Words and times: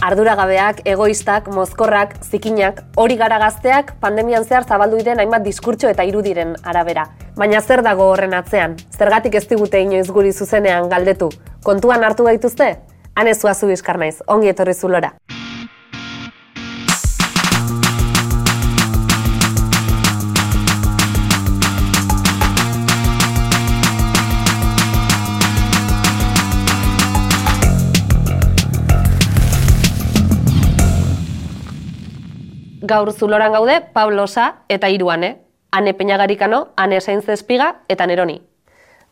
arduragabeak, 0.00 0.82
egoistak, 0.88 1.48
mozkorrak, 1.54 2.16
zikinak, 2.24 2.82
hori 2.96 3.16
gara 3.20 3.38
gazteak 3.42 3.94
pandemian 4.00 4.44
zehar 4.44 4.66
zabaldu 4.66 5.00
diren 5.00 5.20
hainbat 5.20 5.44
diskurtso 5.44 5.90
eta 5.92 6.06
irudiren 6.08 6.56
arabera. 6.64 7.06
Baina 7.36 7.60
zer 7.60 7.84
dago 7.86 8.10
horren 8.12 8.34
atzean? 8.36 8.76
Zergatik 8.96 9.36
ez 9.36 9.46
digute 9.48 9.80
inoiz 9.80 10.08
guri 10.10 10.32
zuzenean 10.32 10.88
galdetu? 10.88 11.30
Kontuan 11.64 12.04
hartu 12.04 12.24
gaituzte? 12.28 12.72
Hane 13.14 13.34
zuazu 13.34 13.68
bizkar 13.68 14.00
naiz, 14.00 14.16
ongi 14.26 14.52
etorri 14.54 14.74
zulora. 14.74 15.12
Gaur 32.90 33.12
zuloran 33.12 33.52
gaude 33.54 33.76
Pablo 33.94 34.26
Sa 34.26 34.64
eta 34.68 34.88
Iruane, 34.90 35.38
Ane 35.70 35.94
Peñagarikano, 35.94 36.70
Ane 36.76 37.00
Sainz 37.00 37.28
Espiga 37.28 37.84
eta 37.86 38.06
Neroni. 38.06 38.40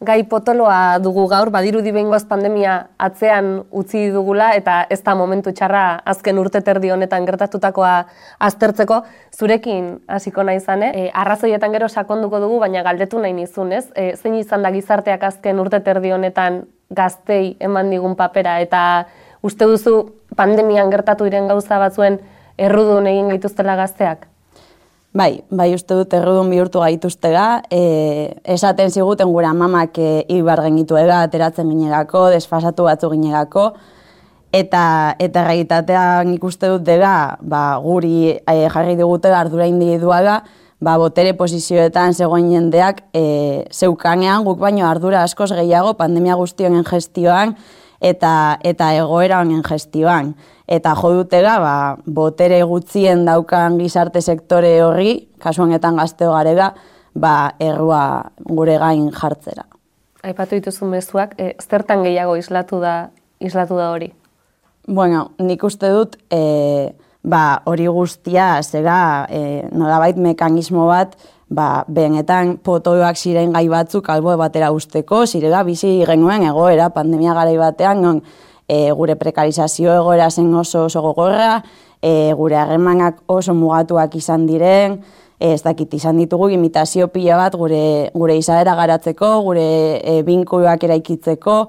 Gai 0.00 0.24
potoloa 0.30 0.98
dugu 0.98 1.28
gaur, 1.30 1.50
badirudi 1.54 1.92
behingoz 1.94 2.24
pandemia 2.26 2.88
atzean 2.98 3.64
utzi 3.70 4.08
dugula 4.10 4.48
eta 4.58 4.80
ez 4.90 4.98
da 5.06 5.14
momentu 5.14 5.52
txarra 5.54 5.82
azken 6.04 6.40
urte 6.42 6.60
terdi 6.66 6.90
honetan 6.90 7.26
gertatutakoa 7.26 7.92
aztertzeko. 8.48 8.98
Zurekin 9.38 10.00
hasiko 10.08 10.42
nahi 10.42 10.58
zane, 10.58 10.90
e, 10.94 11.10
arrazoietan 11.14 11.74
gero 11.74 11.88
sakonduko 11.88 12.40
dugu, 12.42 12.58
baina 12.58 12.82
galdetu 12.82 13.22
nahi 13.22 13.36
nizun, 13.36 13.70
ez? 13.72 13.84
E, 13.94 14.16
zein 14.16 14.34
izan 14.40 14.66
da 14.66 14.72
gizarteak 14.74 15.22
azken 15.22 15.58
urte 15.62 15.78
terdi 15.86 16.10
honetan 16.14 16.64
gaztei 16.90 17.56
eman 17.60 17.90
digun 17.94 18.18
papera 18.18 18.58
eta 18.58 18.82
uste 19.42 19.70
duzu 19.70 20.00
pandemian 20.34 20.90
gertatu 20.90 21.30
diren 21.30 21.46
gauza 21.46 21.78
batzuen 21.78 22.18
errudun 22.58 23.06
egin 23.06 23.30
gaituztela 23.32 23.76
gazteak? 23.78 24.26
Bai, 25.16 25.40
bai 25.50 25.70
uste 25.72 25.96
dut 25.96 26.12
errudun 26.14 26.50
bihurtu 26.52 26.82
gaituztega, 26.82 27.62
e, 27.72 27.80
esaten 28.54 28.90
ziguten 28.92 29.30
gura 29.32 29.54
mamak 29.56 29.96
e, 29.98 30.10
ibar 30.36 30.60
genitu 30.66 30.98
ega, 31.00 31.22
ateratzen 31.24 31.70
ginegako, 31.72 32.26
desfasatu 32.34 32.84
batzu 32.84 33.08
ginegako, 33.14 33.70
eta 34.52 34.82
eta 35.18 35.44
realitatean 35.48 36.34
ikuste 36.36 36.68
dut 36.74 36.84
dela, 36.84 37.38
ba, 37.40 37.62
guri 37.82 38.34
e, 38.36 38.68
jarri 38.68 38.98
digute 39.00 39.32
ardura 39.32 39.66
individuala, 39.66 40.42
ba, 40.78 40.98
botere 41.00 41.32
posizioetan 41.40 42.14
zegoen 42.14 42.52
jendeak 42.52 43.02
e, 43.16 43.64
zeukanean, 43.72 44.44
guk 44.44 44.60
baino 44.60 44.86
ardura 44.86 45.24
askoz 45.24 45.50
gehiago 45.56 45.96
pandemia 45.96 46.36
guztionen 46.36 46.84
gestioan, 46.84 47.56
eta 48.00 48.58
eta 48.64 48.92
egoera 48.94 49.40
honen 49.42 49.62
gestioan. 49.66 50.34
Eta 50.68 50.94
jo 50.94 51.12
dutela 51.16 51.58
ba, 51.62 51.74
botere 52.04 52.60
gutzien 52.62 53.24
daukan 53.24 53.78
gizarte 53.78 54.20
sektore 54.20 54.76
horri 54.84 55.28
kasu 55.40 55.64
honetan 55.64 55.96
gazteo 55.96 56.32
garega 56.34 56.74
ba 57.14 57.54
errua 57.58 58.30
gure 58.44 58.78
gain 58.78 59.10
jartzera. 59.10 59.64
Aipatu 60.22 60.58
dituzun 60.58 60.90
mezuak 60.92 61.34
e, 61.38 61.54
zertan 61.62 62.02
gehiago 62.04 62.36
islatu 62.36 62.80
da 62.82 63.10
islatu 63.40 63.78
da 63.78 63.90
hori? 63.94 64.12
Bueno, 64.88 65.30
nik 65.38 65.62
uste 65.64 65.90
dut 65.92 66.16
e, 66.30 66.92
ba, 67.22 67.60
hori 67.64 67.86
guztia 67.86 68.58
zera 68.62 69.26
e, 69.30 69.68
nolabait 69.72 70.16
mekanismo 70.16 70.86
bat 70.88 71.16
ba, 71.48 71.84
benetan 71.88 72.56
potoak 72.64 73.16
ziren 73.16 73.52
gai 73.52 73.66
batzuk 73.68 74.08
albo 74.12 74.36
batera 74.36 74.70
usteko, 74.72 75.24
zirela 75.26 75.62
bizi 75.64 76.04
genuen 76.06 76.44
egoera 76.48 76.90
pandemia 76.94 77.34
garai 77.34 77.56
batean, 77.58 78.02
non 78.02 78.22
e, 78.68 78.90
gure 78.92 79.16
prekarizazio 79.16 79.94
egoera 79.96 80.30
zen 80.30 80.52
oso 80.54 80.84
oso 80.86 81.02
gogorra, 81.02 81.62
e, 82.02 82.32
gure 82.36 82.56
harremanak 82.60 83.22
oso 83.26 83.54
mugatuak 83.54 84.14
izan 84.20 84.46
diren, 84.46 85.00
e, 85.40 85.54
ez 85.54 85.62
dakit 85.64 85.94
izan 85.94 86.20
ditugu 86.20 86.50
imitazio 86.52 87.08
pila 87.08 87.38
bat 87.40 87.56
gure, 87.56 88.10
gure 88.14 88.36
izaera 88.36 88.76
garatzeko, 88.78 89.38
gure 89.48 89.68
e, 90.02 90.22
binkuak 90.26 90.84
eraikitzeko, 90.84 91.60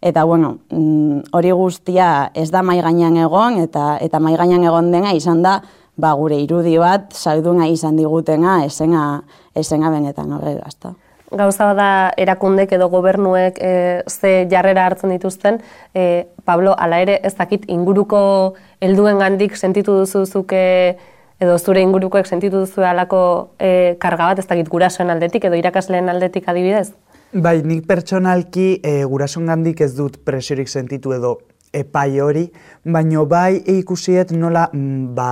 eta 0.00 0.24
bueno, 0.24 0.58
mm, 0.70 1.32
hori 1.36 1.50
guztia 1.52 2.30
ez 2.34 2.50
da 2.50 2.62
mai 2.62 2.80
gainean 2.80 3.16
egon, 3.20 3.60
eta, 3.60 3.96
eta 4.00 4.20
mai 4.20 4.36
gainean 4.36 4.64
egon 4.64 4.92
dena 4.94 5.12
izan 5.16 5.42
da, 5.44 5.60
ba, 5.96 6.12
gure 6.14 6.38
irudi 6.40 6.76
bat 6.78 7.12
salduna 7.16 7.66
izan 7.72 7.96
digutena 7.96 8.62
esena 8.64 9.22
esena 9.56 9.90
benetan 9.90 10.32
horrela, 10.36 10.68
ezta. 10.68 10.92
Gauza 11.36 11.72
da 11.74 11.88
erakundek 12.16 12.70
edo 12.76 12.86
gobernuek 12.88 13.58
e, 13.58 13.72
ze 14.06 14.46
jarrera 14.50 14.84
hartzen 14.86 15.10
dituzten, 15.10 15.58
e, 15.94 16.26
Pablo, 16.44 16.76
ala 16.78 17.00
ere 17.02 17.18
ez 17.26 17.34
dakit 17.34 17.64
inguruko 17.66 18.20
helduen 18.80 19.18
gandik 19.18 19.56
sentitu 19.56 19.96
duzuzuke 19.98 20.62
edo 21.42 21.58
zure 21.58 21.82
ingurukoek 21.82 22.28
sentitu 22.30 22.62
duzu 22.62 22.86
alako 22.86 23.50
e, 23.58 23.96
karga 23.98 24.30
bat, 24.30 24.38
ez 24.38 24.46
dakit 24.46 24.70
gurasoen 24.70 25.10
aldetik 25.10 25.48
edo 25.48 25.58
irakasleen 25.58 26.08
aldetik 26.08 26.46
adibidez? 26.48 26.92
Bai, 27.34 27.58
nik 27.66 27.88
pertsonalki 27.88 28.76
e, 28.86 29.02
gurasoen 29.04 29.50
gandik 29.50 29.82
ez 29.82 29.96
dut 29.96 30.22
presiorik 30.24 30.70
sentitu 30.70 31.12
edo 31.16 31.38
epai 31.74 32.20
hori, 32.22 32.46
baino 32.84 33.26
bai 33.26 33.58
ikusiet 33.74 34.30
nola 34.32 34.68
mm, 34.72 35.14
ba, 35.16 35.30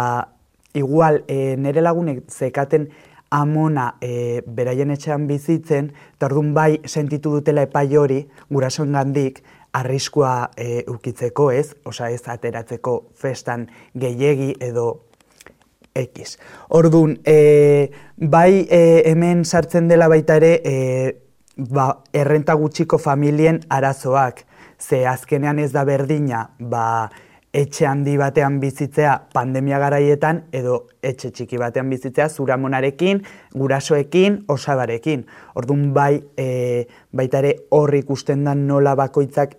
igual 0.75 1.25
e, 1.29 1.57
nire 1.57 1.83
lagunek 1.83 2.25
zekaten 2.31 2.89
amona 3.35 3.95
e, 4.01 4.43
beraien 4.47 4.93
etxean 4.95 5.27
bizitzen, 5.27 5.91
eta 6.15 6.29
orduan 6.29 6.53
bai 6.55 6.81
sentitu 6.87 7.33
dutela 7.35 7.65
epai 7.67 7.89
hori 7.97 8.21
gurasoen 8.51 8.93
gandik 8.95 9.43
arriskua 9.75 10.51
e, 10.57 10.85
ukitzeko 10.91 11.51
ez, 11.51 11.75
osa 11.85 12.11
ez 12.15 12.23
ateratzeko 12.31 13.01
festan 13.19 13.67
gehiegi 13.99 14.55
edo 14.63 14.87
X. 15.95 16.39
Orduan, 16.75 17.19
e, 17.27 17.91
bai 18.17 18.67
e, 18.69 19.03
hemen 19.11 19.45
sartzen 19.45 19.89
dela 19.91 20.09
baita 20.11 20.39
ere 20.41 20.55
e, 20.63 20.75
ba, 21.57 22.03
errenta 22.13 22.55
gutxiko 22.59 22.99
familien 22.99 23.63
arazoak, 23.71 24.45
ze 24.79 25.07
azkenean 25.07 25.59
ez 25.63 25.71
da 25.73 25.85
berdina, 25.87 26.49
ba, 26.59 27.11
etxe 27.55 27.87
handi 27.87 28.17
batean 28.19 28.59
bizitzea 28.61 29.13
pandemia 29.33 29.79
garaietan 29.79 30.41
edo 30.53 30.81
etxe 31.03 31.31
txiki 31.31 31.61
batean 31.61 31.91
bizitzea 31.93 32.27
zuramonarekin, 32.29 33.23
gurasoekin, 33.55 34.41
osabarekin. 34.51 35.23
Orduan 35.55 35.93
bai, 35.95 36.19
e, 36.37 36.49
baita 37.15 37.45
ere 37.45 37.55
horri 37.71 38.03
ikusten 38.03 38.43
da 38.45 38.57
nola 38.59 38.97
bakoitzak 38.99 39.55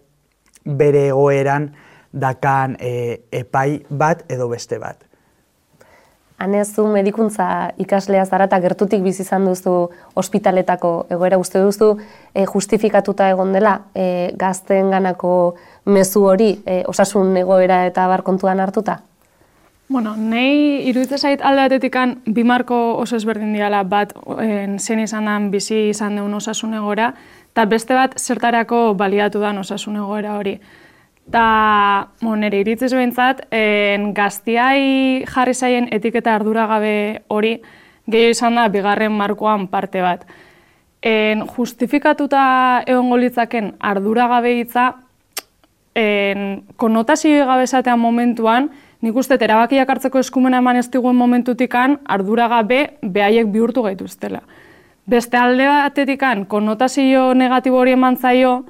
bere 0.66 1.08
egoeran 1.14 1.70
dakan 2.12 2.76
e, 2.80 2.92
epai 3.32 3.86
bat 3.90 4.26
edo 4.32 4.50
beste 4.52 4.80
bat. 4.80 5.05
Hanezu 6.38 6.84
medikuntza 6.92 7.46
ikaslea 7.80 8.26
zara 8.26 8.50
eta 8.50 8.60
gertutik 8.60 9.04
bizi 9.04 9.24
izan 9.24 9.46
duzu 9.48 9.76
ospitaletako 10.20 10.92
egoera 11.16 11.38
uste 11.40 11.62
duzu 11.64 11.94
e, 12.34 12.44
justifikatuta 12.46 13.30
egon 13.32 13.54
dela 13.56 13.78
e, 13.96 14.34
gazteen 14.36 14.92
ganako 14.92 15.56
mezu 15.86 16.26
hori 16.28 16.50
e, 16.66 16.82
osasun 16.92 17.38
egoera 17.40 17.86
eta 17.88 18.08
bar 18.12 18.24
kontuan 18.28 18.60
hartuta? 18.60 19.00
Bueno, 19.88 20.16
nei 20.18 20.82
iruditzen 20.90 21.20
zait 21.20 21.42
alde 21.46 21.70
batetikan 21.70 22.18
bi 22.26 22.44
marko 22.44 22.78
oso 22.98 23.16
ezberdin 23.16 23.54
diala 23.54 23.84
bat 23.88 24.16
en, 24.42 24.80
zen 24.80 25.00
izan 25.00 25.30
den 25.30 25.52
bizi 25.54 25.90
izan 25.92 26.18
duen 26.18 26.34
osasun 26.34 26.74
egoera 26.74 27.14
eta 27.54 27.66
beste 27.70 27.94
bat 27.96 28.18
zertarako 28.20 28.96
baliatu 28.98 29.40
dan 29.40 29.62
osasun 29.62 30.02
egoera 30.02 30.36
hori. 30.36 30.60
Ta, 31.32 32.10
mo, 32.22 32.36
nire 32.38 32.60
iritzez 32.62 32.92
behintzat, 32.94 33.48
en, 33.50 34.12
gaztiai 34.14 35.26
jarri 35.26 35.56
zaien 35.58 35.88
etiketa 35.92 36.36
arduragabe 36.38 37.24
hori 37.34 37.56
gehiago 38.06 38.36
izan 38.36 38.60
da 38.60 38.68
bigarren 38.70 39.16
markoan 39.18 39.66
parte 39.68 40.04
bat. 40.06 40.28
En, 41.02 41.42
justifikatuta 41.56 42.84
egon 42.86 43.10
golitzaken 43.10 43.74
arduragabe 43.80 44.54
hitza, 44.60 44.92
en, 45.98 46.64
konotazio 46.78 47.46
gabe 47.46 47.66
momentuan, 47.98 48.70
nik 49.02 49.16
uste 49.16 49.38
erabakiak 49.42 49.90
hartzeko 49.90 50.20
eskumena 50.20 50.58
eman 50.58 50.78
ez 50.78 50.90
diguen 50.92 51.16
momentutikan, 51.16 52.00
arduragabe 52.06 52.98
behaiek 53.02 53.48
bihurtu 53.48 53.82
gaituztela. 53.82 54.42
Beste 55.06 55.38
alde 55.38 55.68
batetikan, 55.68 56.46
konotazio 56.46 57.34
negatibo 57.34 57.78
hori 57.78 57.92
eman 57.92 58.18
zaio, 58.18 58.66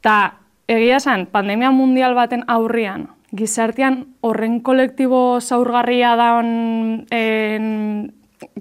eta 0.00 0.43
Egia 0.68 0.96
esan, 0.96 1.26
pandemia 1.28 1.68
mundial 1.76 2.14
baten 2.16 2.44
aurrian, 2.48 3.10
gizartean 3.36 3.98
horren 4.24 4.60
kolektibo 4.64 5.40
zaurgarria 5.40 6.14
daun 6.16 7.04
en, 7.12 7.66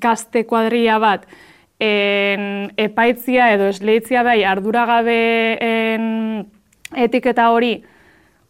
gazte 0.03 0.43
kuadria 0.49 0.97
bat, 0.99 1.23
en, 1.79 2.73
epaitzia 2.75 3.53
edo 3.55 3.69
esleitzia 3.71 4.23
bai 4.27 4.41
arduragabe 4.43 5.21
en, 5.63 6.03
etiketa 6.91 7.47
hori 7.55 7.77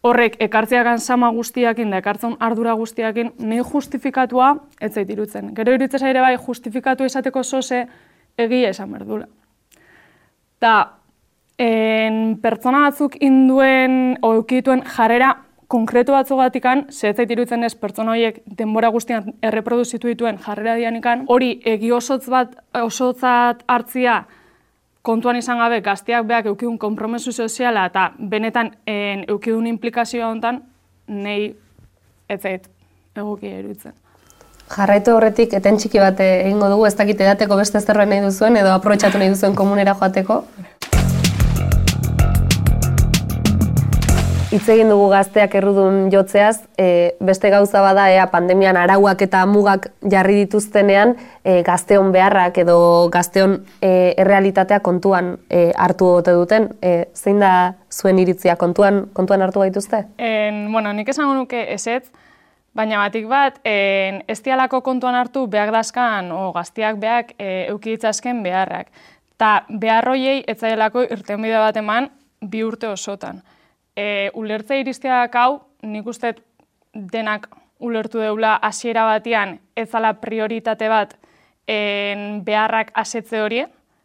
horrek 0.03 0.35
ekartziakan 0.43 0.99
sama 0.99 1.29
guztiakin 1.31 1.93
da 1.93 2.01
ekartzen 2.01 2.33
ardura 2.43 2.73
guztiakin 2.75 3.31
nahi 3.39 3.61
justifikatua 3.63 4.49
ez 4.81 4.91
zait 4.95 5.09
irutzen. 5.09 5.53
Gero 5.55 5.77
irutzen 5.77 6.09
ere 6.09 6.25
bai 6.25 6.33
justifikatu 6.41 7.05
izateko 7.05 7.43
zoze 7.43 7.85
egia 8.35 8.73
esan 8.73 8.91
berdula. 8.91 9.29
Ta 10.59 11.02
en, 11.57 12.37
pertsona 12.41 12.85
batzuk 12.87 13.17
induen 13.21 14.17
o 14.21 14.33
eukituen 14.39 14.83
jarrera 14.95 15.35
konkretu 15.73 16.13
batzugatikan, 16.13 16.85
zehetzait 16.91 17.31
irutzen 17.33 17.63
ez 17.65 17.73
pertsona 17.75 18.13
horiek 18.13 18.41
denbora 18.45 18.91
guztian 18.93 19.33
erreproduzitu 19.41 20.11
dituen 20.11 20.37
jarrera 20.37 20.75
dianikan, 20.77 21.25
hori 21.27 21.55
egi 21.65 21.91
osotz 21.91 22.27
bat, 22.29 22.53
osotzat 22.77 23.63
hartzia 23.67 24.23
kontuan 25.03 25.39
izan 25.39 25.59
gabe 25.59 25.81
gazteak 25.83 26.27
beak 26.29 26.45
eukiun 26.51 26.77
kompromesu 26.79 27.33
soziala 27.33 27.87
eta 27.89 28.11
benetan 28.19 28.71
en, 28.87 29.25
eukiun 29.27 29.67
implikazioa 29.67 30.29
hontan, 30.29 30.61
nei 31.07 31.55
ez 32.29 32.39
zait 32.39 32.69
egoki 33.17 33.51
erutzen. 33.51 33.97
Jarraitu 34.73 35.11
horretik, 35.13 35.51
eten 35.53 35.75
txiki 35.77 35.99
bat 35.99 36.21
egingo 36.23 36.69
dugu, 36.71 36.85
ez 36.87 36.95
dakit 36.97 37.19
edateko 37.21 37.57
beste 37.59 37.81
zerbait 37.81 38.09
nahi 38.09 38.23
duzuen, 38.23 38.55
edo 38.57 38.71
aprobetsatu 38.73 39.19
nahi 39.19 39.33
duzuen 39.33 39.57
komunera 39.59 39.93
joateko. 39.99 40.39
Hitz 44.53 44.67
egin 44.69 44.91
dugu 44.91 45.07
gazteak 45.09 45.55
errudun 45.57 46.11
jotzeaz, 46.13 46.67
e, 46.77 47.15
beste 47.25 47.49
gauza 47.49 47.79
bada 47.81 48.03
ea 48.13 48.27
pandemian 48.29 48.77
arauak 48.77 49.23
eta 49.25 49.39
mugak 49.49 49.87
jarri 50.13 50.35
dituztenean 50.43 51.15
e, 51.41 51.63
gazteon 51.65 52.11
beharrak 52.13 52.59
edo 52.61 52.75
gazteon 53.09 53.55
e, 53.81 54.13
errealitatea 54.21 54.77
kontuan 54.85 55.31
e, 55.49 55.71
hartu 55.73 56.11
ote 56.19 56.35
duten. 56.37 56.67
E, 56.85 57.07
zein 57.17 57.41
da 57.41 57.73
zuen 57.89 58.19
iritzia 58.21 58.53
kontuan 58.61 59.07
kontuan 59.17 59.41
hartu 59.41 59.63
gaituzte? 59.63 60.03
En, 60.21 60.67
bueno, 60.71 60.93
nik 60.93 61.09
esango 61.09 61.33
nuke 61.39 61.65
esetz, 61.73 62.11
Baina 62.73 62.97
batik 62.97 63.27
bat, 63.29 63.59
en, 63.69 64.23
ez 64.25 64.39
dialako 64.41 64.79
kontuan 64.81 65.13
hartu 65.13 65.43
behak 65.45 65.69
dazkan, 65.73 66.31
o 66.33 66.47
gaztiak 66.55 66.97
behak 66.97 67.35
e, 67.37 67.67
eukiditzazken 67.69 68.39
beharrak. 68.41 68.89
Ta 69.37 69.65
beharroiei 69.69 70.39
ez 70.47 70.57
zailako 70.57 71.03
irtenbide 71.05 71.59
bat 71.61 71.77
eman 71.77 72.09
bi 72.41 72.63
urte 72.65 72.89
osotan. 72.89 73.43
E, 73.95 74.31
ulertze 74.33 74.79
iristeak 74.81 75.35
hau, 75.35 75.61
nik 75.85 76.07
uste 76.07 76.33
denak 76.93 77.47
ulertu 77.83 78.21
deula 78.21 78.55
hasiera 78.61 79.05
batean 79.05 79.59
ez 79.75 79.89
zala 79.89 80.15
prioritate 80.21 80.89
bat 80.89 81.13
en, 81.67 82.41
beharrak 82.45 82.91
asetze 82.97 83.41
hori, 83.41 83.63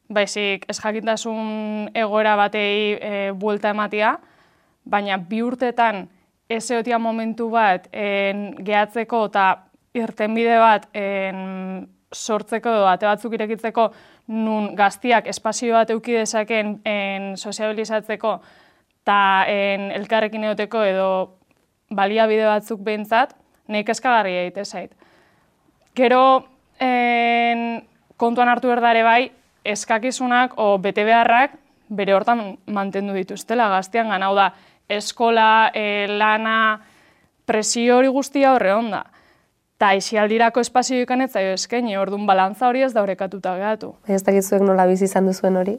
baizik 0.09 0.65
ez 0.69 0.79
jakintasun 0.81 1.91
egoera 1.95 2.37
batei 2.37 2.97
e, 2.97 3.31
buelta 3.33 3.73
ematia, 3.73 4.17
baina 4.85 5.19
bi 5.19 5.43
urtetan 5.45 6.07
ez 6.49 6.65
eotia 6.71 6.99
momentu 6.99 7.51
bat 7.53 7.89
en, 7.93 8.51
gehatzeko 8.65 9.25
eta 9.31 9.49
irtenbide 9.97 10.59
bat 10.61 10.89
en, 10.97 11.89
sortzeko 12.13 12.73
edo 12.73 12.87
ate 12.89 13.07
batzuk 13.07 13.35
irekitzeko 13.37 13.91
nun 14.33 14.73
gaztiak 14.77 15.27
espazio 15.29 15.75
bat 15.77 15.91
euki 15.93 16.17
dezaken 16.17 16.79
en, 16.89 17.37
sozializatzeko 17.37 18.39
eta 19.09 19.49
elkarrekin 19.97 20.45
eoteko 20.51 20.83
edo 20.85 21.09
baliabide 21.89 22.45
batzuk 22.45 22.83
behintzat, 22.85 23.33
nahi 23.73 23.87
keskagarri 23.89 24.35
egite 24.43 24.65
zait. 24.69 24.93
Gero 25.97 26.45
en, 26.79 27.81
kontuan 28.21 28.53
hartu 28.53 28.69
berdare 28.69 29.03
bai, 29.07 29.31
eskakizunak 29.65 30.59
o 30.61 30.77
bete 30.79 31.07
beharrak 31.09 31.57
bere 31.89 32.13
hortan 32.13 32.59
mantendu 32.69 33.17
dituztela 33.17 33.71
gaztian 33.73 34.13
gana, 34.13 34.29
da, 34.37 34.51
eskola, 34.89 35.71
e, 35.73 36.05
lana, 36.09 36.83
presio 37.49 37.97
hori 37.97 38.13
guztia 38.13 38.53
horre 38.53 38.75
onda. 38.77 39.07
Ta 39.81 39.95
isialdirako 39.97 40.61
espazio 40.61 41.01
ikan 41.01 41.23
ez 41.25 41.31
zaio 41.33 41.55
eskaini, 41.57 41.97
orduan 41.97 42.27
balantza 42.29 42.69
hori 42.69 42.85
ez 42.85 42.93
da 42.93 43.01
horrekatuta 43.01 43.57
gehatu. 43.57 43.95
Ez 44.05 44.21
dakizuek 44.27 44.61
nola 44.61 44.85
bizi 44.91 45.09
izan 45.09 45.31
duzuen 45.31 45.57
hori? 45.57 45.79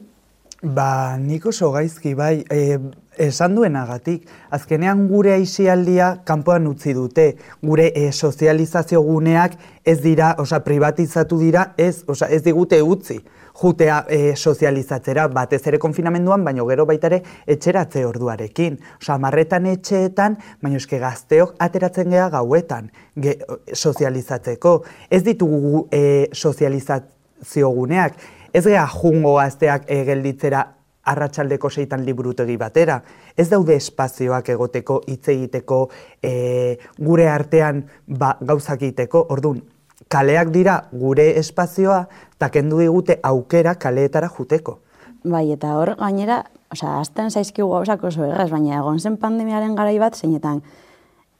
Ba, 0.60 1.16
nik 1.16 1.46
oso 1.48 1.70
gaizki, 1.72 2.10
bai, 2.12 2.44
e, 2.52 2.76
esan 3.24 3.54
duenagatik, 3.56 4.26
azkenean 4.52 5.06
gure 5.08 5.32
aisialdia 5.32 6.10
kanpoan 6.28 6.66
utzi 6.68 6.92
dute, 6.92 7.24
gure 7.64 7.86
e, 7.96 8.10
sozializazio 8.12 9.00
guneak 9.00 9.54
ez 9.88 10.02
dira, 10.02 10.34
osa, 10.38 10.58
privatizatu 10.60 11.38
dira, 11.40 11.70
ez, 11.80 12.02
osa, 12.06 12.28
ez 12.28 12.42
digute 12.44 12.82
utzi 12.84 13.16
jutea 13.60 14.02
e, 14.12 14.18
sozializatzera, 14.36 15.26
batez 15.32 15.62
ere 15.66 15.78
konfinamenduan, 15.80 16.44
baino 16.44 16.66
gero 16.68 16.84
baita 16.88 17.08
ere 17.08 17.22
etxeratze 17.48 18.04
orduarekin. 18.04 18.76
Osa, 19.00 19.16
marretan 19.16 19.64
etxeetan, 19.72 20.36
baino 20.60 20.76
eske 20.76 21.00
gazteok 21.00 21.54
ateratzen 21.58 22.12
geha 22.12 22.28
gauetan 22.36 22.92
ge, 23.16 23.38
sozializatzeko. 23.72 24.74
Ez 25.08 25.22
ditugu 25.24 25.86
e, 25.88 26.28
sozializazio 26.36 27.72
guneak, 27.80 28.20
ez 28.52 28.64
geha 28.66 28.86
jungo 28.86 29.36
gazteak 29.38 29.88
e, 29.88 30.04
gelditzera 30.04 30.64
arratsaldeko 31.10 31.70
seitan 31.70 32.04
liburutegi 32.04 32.56
batera. 32.60 33.00
Ez 33.36 33.48
daude 33.50 33.74
espazioak 33.76 34.48
egoteko, 34.54 35.00
hitz 35.08 35.28
egiteko, 35.32 35.88
e, 36.22 36.78
gure 36.98 37.28
artean 37.28 37.84
ba, 38.06 38.36
gauzak 38.40 38.82
egiteko, 38.82 39.26
orduan, 39.30 39.62
kaleak 40.10 40.52
dira 40.54 40.76
gure 40.92 41.30
espazioa, 41.38 42.04
eta 42.36 42.50
kendu 42.50 42.80
digute 42.82 43.18
aukera 43.22 43.74
kaleetara 43.80 44.30
juteko. 44.36 44.80
Bai, 45.24 45.50
eta 45.52 45.74
hor 45.76 45.94
gainera, 46.00 46.44
osea, 46.72 46.98
azten 47.00 47.30
zaizkigu 47.30 47.68
gauzak 47.70 48.04
oso 48.08 48.24
erraz, 48.24 48.48
baina 48.50 48.78
egon 48.78 49.00
zen 49.00 49.18
pandemiaren 49.20 49.74
garai 49.76 49.98
bat, 50.00 50.16
zeinetan, 50.16 50.62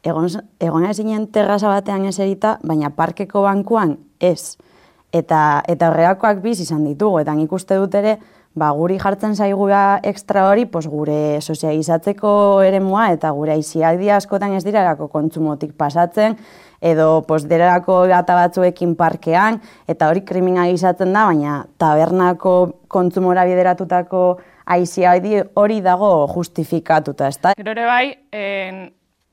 egon, 0.05 0.29
egon 0.61 0.85
ezinen 0.89 1.27
terraza 1.33 1.71
batean 1.73 2.05
eserita, 2.09 2.59
baina 2.65 2.93
parkeko 2.97 3.45
bankuan 3.47 3.97
ez. 4.21 4.57
Eta, 5.13 5.63
eta 5.67 5.89
horreakoak 5.91 6.39
biz 6.43 6.61
izan 6.63 6.85
ditugu, 6.87 7.21
eta 7.25 7.35
nik 7.35 7.53
uste 7.53 7.77
dut 7.81 7.95
ere, 7.99 8.19
ba, 8.55 8.71
guri 8.75 8.99
jartzen 8.99 9.35
zaigura 9.35 10.01
ekstra 10.07 10.47
hori, 10.49 10.67
pos, 10.71 10.87
gure 10.91 11.41
sozializatzeko 11.41 12.33
eremua, 12.67 13.09
eta 13.15 13.31
gure 13.35 13.55
aizialdi 13.55 14.11
askotan 14.11 14.55
ez 14.59 14.65
dirarako 14.67 15.09
kontsumotik 15.11 15.75
pasatzen, 15.79 16.37
edo 16.81 17.23
posderako 17.29 18.05
gata 18.11 18.37
batzuekin 18.39 18.95
parkean, 18.97 19.61
eta 19.89 20.09
hori 20.11 20.23
kriminalizatzen 20.27 21.13
da, 21.13 21.27
baina 21.29 21.59
tabernako 21.79 22.55
kontsumora 22.89 23.45
bideratutako 23.51 24.25
aizia 24.71 25.17
hori 25.59 25.81
dago 25.83 26.27
justifikatuta, 26.31 27.29
ez 27.29 27.39
da? 27.43 27.55
Gero 27.59 27.75
ere 27.75 27.87
bai, 27.87 28.07
en, 28.33 28.87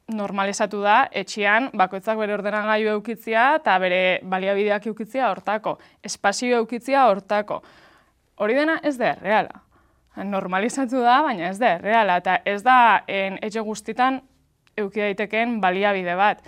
normalizatu 0.07 0.79
da, 0.81 1.01
etxian, 1.11 1.69
bakoitzak 1.75 2.17
bere 2.19 2.35
ordenagailu 2.37 2.93
eukitzia 2.95 3.47
eta 3.59 3.75
bere 3.83 4.01
baliabideak 4.23 4.87
eukitzia 4.87 5.29
hortako, 5.31 5.77
espazio 6.03 6.61
eukitzia 6.61 7.07
hortako. 7.09 7.61
Hori 8.37 8.55
dena 8.55 8.79
ez 8.83 8.95
da 8.97 9.11
erreala. 9.15 9.63
Normalizatu 10.23 11.01
da, 11.03 11.19
baina 11.21 11.51
ez 11.51 11.59
da 11.59 11.75
erreala, 11.77 12.17
eta 12.23 12.39
ez 12.45 12.61
da 12.63 13.03
en, 13.07 13.37
etxe 13.43 13.61
guztitan 13.61 14.21
euki 14.77 15.03
daiteken 15.03 15.59
baliabide 15.61 16.15
bat. 16.17 16.41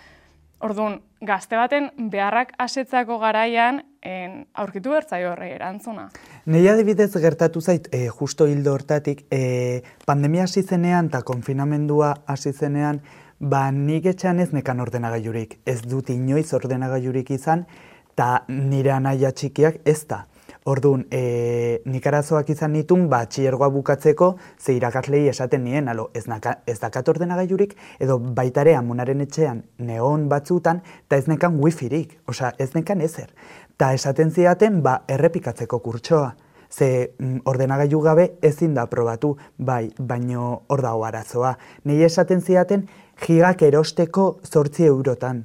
Orduan, 0.65 0.99
gazte 1.21 1.55
baten 1.59 1.89
beharrak 2.11 2.53
asetzako 2.59 3.19
garaian 3.19 3.81
en, 4.01 4.45
aurkitu 4.55 4.91
bertzai 4.93 5.23
horre 5.27 5.51
erantzuna. 5.55 6.07
Nei 6.47 6.63
adibidez 6.71 7.11
gertatu 7.19 7.61
zait, 7.61 7.89
e, 7.91 8.07
justo 8.07 8.47
hildo 8.47 8.73
hortatik, 8.73 9.25
e, 9.31 9.81
pandemia 10.07 10.47
hasi 10.47 10.63
zenean 10.63 11.11
eta 11.11 11.21
konfinamendua 11.27 12.13
hasi 12.27 12.53
zenean, 12.53 13.01
ba 13.39 13.69
nik 13.71 14.05
etxean 14.05 14.39
ez 14.39 14.51
nekan 14.51 14.79
ordenagailurik. 14.79 15.59
Ez 15.65 15.81
dut 15.81 16.09
inoiz 16.09 16.51
ordenagailurik 16.53 17.31
izan, 17.31 17.65
eta 18.13 18.43
nire 18.51 18.91
anaia 18.91 19.31
txikiak 19.31 19.79
ez 19.87 20.03
da. 20.07 20.25
Orduan, 20.69 21.05
e, 21.09 21.79
nik 21.87 22.05
arazoak 22.09 22.49
izan 22.51 22.73
nitun, 22.75 23.07
ba, 23.09 23.21
txiergoa 23.31 23.69
bukatzeko, 23.71 24.33
ze 24.59 24.75
irakaslei 24.75 25.23
esaten 25.31 25.63
nien, 25.63 25.87
alo, 25.87 26.09
ez, 26.13 26.25
naka, 26.27 26.57
ez 26.67 26.75
dakat 26.81 27.07
ordenagailurik, 27.09 27.77
edo 28.03 28.19
baitare 28.19 28.75
amunaren 28.75 29.23
etxean 29.23 29.63
neon 29.87 30.27
batzutan, 30.29 30.83
eta 31.07 31.17
ez 31.17 31.29
nekan 31.31 31.55
wifirik, 31.63 32.19
osea, 32.27 32.51
ez 32.59 32.73
nekan 32.75 33.01
ezer. 33.01 33.31
Ta 33.79 33.93
esaten 33.95 34.35
ziaten, 34.35 34.83
ba, 34.83 34.99
errepikatzeko 35.07 35.79
kurtsoa. 35.79 36.35
Ze 36.69 37.15
mm, 37.17 37.39
ordenagailu 37.49 38.01
gabe 38.05 38.25
ezin 38.45 38.75
da 38.75 38.85
probatu, 38.91 39.37
bai, 39.57 39.89
baino 39.97 40.65
hor 40.67 40.83
dago 40.85 41.05
arazoa. 41.07 41.55
Nei 41.89 42.03
esaten 42.05 42.43
ziaten, 42.45 42.85
gigak 43.25 43.61
erosteko 43.67 44.39
zortzi 44.45 44.85
eurotan. 44.85 45.43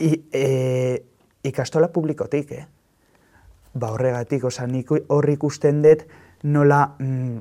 I, 0.00 0.14
e, 0.32 1.02
ikastola 1.44 1.88
publikotik, 1.92 2.52
eh? 2.52 2.66
ba 3.74 3.92
horregatik, 3.94 4.44
oza, 4.44 4.66
nik 4.66 4.90
hor 4.90 5.28
ikusten 5.30 5.82
dut 5.84 6.04
nola 6.50 6.82
mm, 6.98 7.38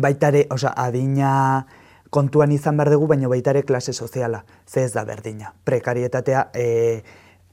baitare, 0.00 0.44
oza, 0.52 0.74
adina 0.76 1.66
kontuan 2.10 2.52
izan 2.52 2.76
behar 2.78 2.92
dugu, 2.94 3.08
baina 3.10 3.30
baitare 3.30 3.62
klase 3.62 3.92
soziala, 3.92 4.44
ze 4.66 4.84
ez 4.84 4.92
da 4.92 5.04
berdina. 5.04 5.54
Prekarietatea, 5.64 6.50
e, 6.54 7.02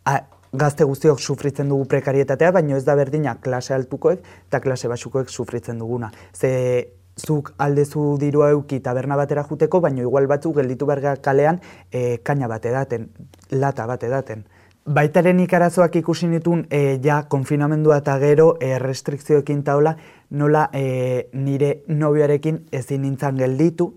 a, 0.06 0.20
gazte 0.58 0.86
guztiok 0.88 1.20
sufritzen 1.20 1.70
dugu 1.70 1.86
prekarietatea, 1.90 2.52
baina 2.52 2.78
ez 2.78 2.86
da 2.86 2.96
berdina 2.96 3.36
klase 3.42 3.74
altukoek 3.76 4.24
eta 4.48 4.62
klase 4.64 4.90
basukoek 4.90 5.30
sufritzen 5.30 5.80
duguna. 5.80 6.12
Ze 6.34 6.97
zuk 7.18 7.54
aldezu 7.58 8.18
dirua 8.20 8.52
euki 8.52 8.80
taberna 8.80 9.16
batera 9.18 9.44
juteko, 9.44 9.82
baina 9.82 10.02
igual 10.02 10.28
batzuk 10.28 10.56
gelditu 10.62 10.86
berga 10.86 11.16
kalean 11.18 11.60
e, 11.92 12.20
kaina 12.24 12.48
bat 12.48 12.66
edaten, 12.66 13.10
lata 13.52 13.88
bat 13.88 14.04
edaten. 14.04 14.46
Baitaren 14.88 15.40
ikarazoak 15.44 15.98
ikusi 16.00 16.30
nitun 16.32 16.64
e, 16.72 17.00
ja 17.04 17.24
konfinamendua 17.28 17.98
eta 18.00 18.18
gero 18.22 18.54
e, 18.62 18.78
restrikzioekin 18.80 19.64
taula 19.68 19.98
nola 20.30 20.70
e, 20.72 21.28
nire 21.34 21.82
nobioarekin 21.88 22.62
ezin 22.72 23.02
nintzen 23.04 23.36
gelditu. 23.42 23.90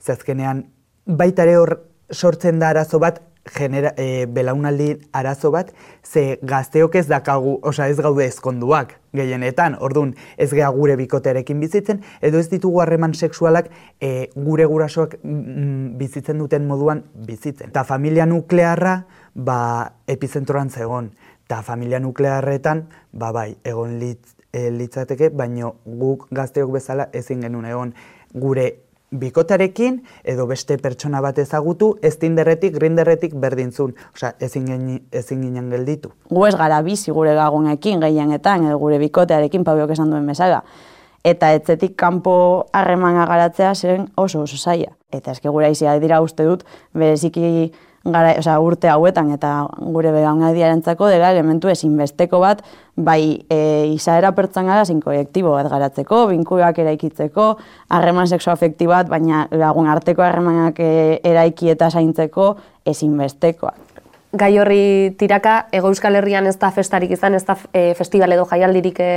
Zazkenean 0.00 0.64
baitare 1.04 1.58
hor 1.58 1.74
sortzen 2.12 2.58
da 2.58 2.70
arazo 2.72 2.98
bat, 2.98 3.20
genera, 3.50 3.92
e, 3.96 4.26
belaunaldi 4.26 4.98
arazo 5.12 5.50
bat, 5.50 5.72
ze 6.04 6.38
gazteok 6.42 6.94
ez 7.00 7.06
dakagu, 7.08 7.58
osea 7.62 7.88
ez 7.88 7.98
gaude 8.00 8.26
ezkonduak 8.26 8.96
gehienetan, 9.16 9.76
orduan 9.80 10.14
ez 10.36 10.50
gea 10.52 10.68
gure 10.74 10.96
bikotearekin 11.00 11.60
bizitzen, 11.60 12.02
edo 12.20 12.38
ez 12.38 12.48
ditugu 12.50 12.80
harreman 12.82 13.14
sexualak 13.14 13.70
e, 14.00 14.28
gure 14.34 14.66
gurasoak 14.68 15.18
mm, 15.22 15.96
bizitzen 15.98 16.38
duten 16.38 16.66
moduan 16.68 17.04
bizitzen. 17.26 17.72
Ta 17.72 17.84
familia 17.84 18.26
nuklearra, 18.26 19.02
ba, 19.34 19.60
epizentroan 20.06 20.70
zegon. 20.70 21.12
Ta 21.48 21.62
familia 21.62 22.00
nuklearretan, 22.00 22.86
ba 23.12 23.32
bai, 23.32 23.54
egon 23.64 23.98
litz, 24.00 24.36
e, 24.52 24.68
litzateke, 24.70 25.30
baino 25.30 25.76
guk 25.84 26.28
gazteok 26.34 26.74
bezala 26.76 27.08
ezin 27.16 27.44
genuen 27.46 27.68
egon 27.70 27.94
gure 28.34 28.68
bikotarekin 29.10 30.02
edo 30.24 30.46
beste 30.46 30.76
pertsona 30.78 31.20
bat 31.24 31.38
ezagutu, 31.38 31.94
ez 32.02 32.16
tinderretik, 32.18 32.74
grinderretik 32.74 33.34
berdintzun. 33.40 33.94
Osea, 34.14 34.34
ezin, 34.40 34.66
geni, 34.66 35.00
ezin 35.12 35.42
ginen 35.42 35.70
gelditu. 35.72 36.12
Gu 36.30 36.46
ez 36.46 36.54
gara 36.56 36.82
bizi 36.82 37.12
gure 37.14 37.34
gagunekin 37.34 38.00
gehienetan 38.04 38.68
edo 38.68 38.78
gure 38.78 38.98
bikotearekin 38.98 39.64
pabiok 39.64 39.96
esan 39.96 40.12
duen 40.12 40.26
bezala. 40.28 40.62
Eta 41.24 41.50
etzetik 41.56 41.96
kanpo 41.98 42.66
harremana 42.72 43.26
garatzea 43.26 43.74
zen 43.74 44.08
oso 44.16 44.42
oso 44.44 44.56
zaila. 44.56 44.92
Eta 45.12 45.32
eske 45.32 45.48
gure 45.48 45.70
izia 45.70 45.98
dira 45.98 46.20
uste 46.22 46.44
dut, 46.44 46.64
bereziki 46.94 47.72
gara, 48.12 48.34
oza, 48.38 48.58
urte 48.60 48.88
hauetan 48.88 49.32
eta 49.34 49.52
gure 49.78 50.12
belaunaldiarentzako 50.14 51.08
dela 51.12 51.30
elementu 51.34 51.70
ezinbesteko 51.72 52.40
bat, 52.42 52.62
bai 52.96 53.44
e, 53.50 53.58
izaera 53.94 54.32
pertsonala 54.36 54.84
zin 54.84 55.00
kolektibo 55.00 55.54
bat 55.56 55.70
garatzeko, 55.70 56.26
binkuak 56.32 56.78
eraikitzeko, 56.84 57.50
harreman 57.94 58.28
sexoafekti 58.28 58.88
bat, 58.90 59.08
baina 59.08 59.46
lagun 59.50 59.90
arteko 59.90 60.24
harremanak 60.26 60.80
e, 60.80 61.20
eraiki 61.24 61.70
eta 61.74 61.90
zaintzeko 61.90 62.54
ezinbestekoa. 62.86 63.74
Gai 64.38 64.52
horri 64.60 65.14
tiraka, 65.16 65.66
Ego 65.72 65.88
Euskal 65.88 66.18
Herrian 66.18 66.46
ez 66.46 66.58
da 66.60 66.68
festarik 66.70 67.14
izan, 67.16 67.34
ez 67.34 67.46
da 67.48 67.56
e, 67.72 67.94
festival 67.96 68.34
edo 68.36 68.44
jaialdirik 68.50 69.00
e, 69.00 69.12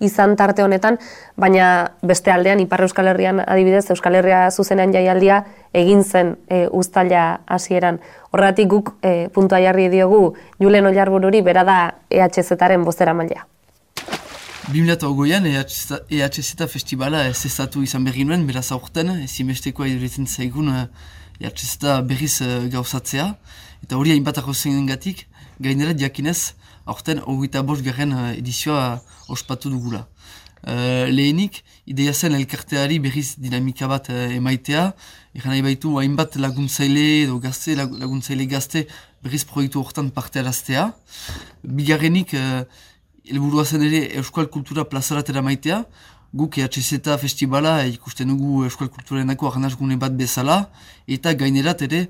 izan 0.00 0.36
tarte 0.36 0.62
honetan, 0.62 0.98
baina 1.36 1.92
beste 2.02 2.32
aldean, 2.32 2.60
Ipar 2.60 2.82
Euskal 2.86 3.08
Herrian 3.12 3.40
adibidez, 3.40 3.86
Euskal 3.94 4.18
Herria 4.18 4.50
zuzenean 4.50 4.92
jaialdia 4.94 5.44
egin 5.72 6.04
zen 6.04 6.34
e, 6.48 6.66
ustaila 6.72 7.40
hasieran. 7.46 8.00
Horregatik 8.32 8.68
guk 8.70 8.94
e, 9.02 9.28
puntua 9.34 9.60
jarri 9.62 9.88
diogu 9.92 10.34
Julen 10.60 10.86
Oiarbururi 10.90 11.42
bera 11.42 11.64
da 11.64 11.78
EHZ-aren 12.10 12.84
bozera 12.84 13.14
maila. 13.14 13.46
2008an 14.64 15.46
EHZ 16.08 16.66
festivala 16.72 17.26
ez 17.28 17.44
ezatu 17.46 17.82
izan 17.84 18.04
berri 18.04 18.24
nuen, 18.24 18.46
beraz 18.48 18.70
aurten, 18.72 19.10
ezimestekoa 19.26 19.90
iduritzen 19.90 20.26
zaigun 20.26 20.72
EHZ 21.40 22.00
berriz 22.08 22.40
e, 22.40 22.68
gauzatzea, 22.72 23.34
eta 23.84 23.96
hori 24.00 24.14
hainbat 24.14 24.40
zen 24.54 24.86
gainera 25.60 25.92
diakinez, 25.92 26.54
aurten 26.86 27.20
hogeita 27.26 27.62
bost 27.62 27.84
garen 27.84 28.12
uh, 28.12 28.30
edizioa 28.36 29.00
ospatu 29.28 29.70
dugula. 29.70 30.06
Uh, 30.64 31.04
lehenik, 31.12 31.62
ideia 31.86 32.14
zen 32.14 32.34
elkarteari 32.38 32.98
berriz 33.04 33.34
dinamika 33.36 33.88
bat 33.88 34.08
uh, 34.08 34.30
emaitea, 34.36 34.86
egan 35.36 35.52
nahi 35.52 35.64
baitu 35.66 35.92
hainbat 36.00 36.38
laguntzaile 36.40 37.04
edo 37.26 37.36
gazte, 37.42 37.76
laguntzaile 37.76 38.46
gazte 38.48 38.86
berriz 39.24 39.44
proiektu 39.44 39.82
horretan 39.82 40.08
parte 40.10 40.40
araztea. 40.40 40.86
Bigarrenik, 41.64 42.32
uh, 42.40 42.64
elburua 43.28 43.64
zen 43.64 43.84
ere 43.84 44.06
Euskal 44.20 44.48
Kultura 44.52 44.84
plazaratera 44.88 45.42
maitea, 45.44 45.84
guk 46.34 46.58
EHZ 46.58 47.12
festivala 47.20 47.84
ikusten 47.86 48.28
dugu 48.32 48.64
Euskal 48.64 48.88
Kulturenako 48.88 49.52
arnazgune 49.52 49.96
bat 49.96 50.16
bezala, 50.16 50.70
eta 51.06 51.32
gainerat 51.32 51.84
ere 51.86 52.06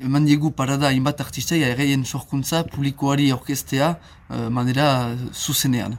eman 0.00 0.24
diegu 0.26 0.50
parada 0.50 0.88
hainbat 0.88 1.20
artistai 1.20 1.60
erreien 1.62 2.04
sorkuntza 2.04 2.64
publikoari 2.64 3.30
orkestea 3.32 3.94
uh, 3.94 4.48
manera 4.50 5.14
zuzenean. 5.32 5.96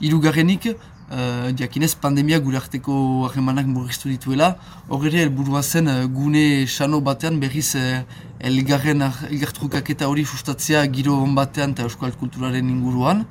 Hirugarrenik, 0.00 0.68
uh, 0.68 1.50
diakinez 1.56 1.94
pandemia 1.96 2.38
gure 2.40 2.58
arteko 2.60 3.24
harremanak 3.28 3.66
murriztu 3.66 4.10
dituela, 4.12 4.56
horre 4.88 5.14
helburua 5.22 5.62
zen 5.62 5.88
uh, 5.88 6.04
gune 6.04 6.66
sano 6.66 7.00
batean 7.00 7.40
berriz 7.40 7.74
uh, 7.74 8.02
elgarren 8.40 9.08
elgartrukaketa 9.30 10.08
hori 10.08 10.24
sustatzea 10.24 10.86
giro 10.86 11.16
batean 11.34 11.72
eta 11.72 11.88
euskal 11.88 12.12
kulturaren 12.12 12.68
inguruan. 12.68 13.24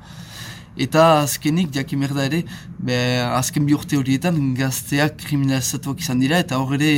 Eta 0.76 1.22
azkenik, 1.22 1.70
jakimer 1.72 2.12
da 2.12 2.26
ere, 2.28 2.42
be, 2.76 2.96
azken 3.24 3.64
bi 3.64 3.72
urte 3.72 3.96
horietan 3.96 4.36
gazteak 4.58 5.16
kriminalizatuak 5.22 6.02
izan 6.04 6.20
dira, 6.20 6.36
eta 6.44 6.58
hor 6.60 6.74
ere 6.76 6.90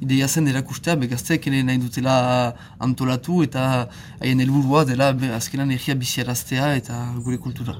ideia 0.00 0.28
zen 0.28 0.48
erakustea, 0.48 0.96
be, 0.96 1.10
gazteak 1.12 1.50
ere 1.50 1.60
nahi 1.66 1.76
dutela 1.82 2.14
antolatu, 2.80 3.42
eta 3.44 3.66
haien 4.22 4.40
helburua 4.40 4.86
dela 4.88 5.12
be, 5.12 5.28
azkenan 5.36 5.74
egia 5.76 5.98
biziaraztea 5.98 6.72
eta 6.80 7.02
gure 7.20 7.36
kultura. 7.36 7.76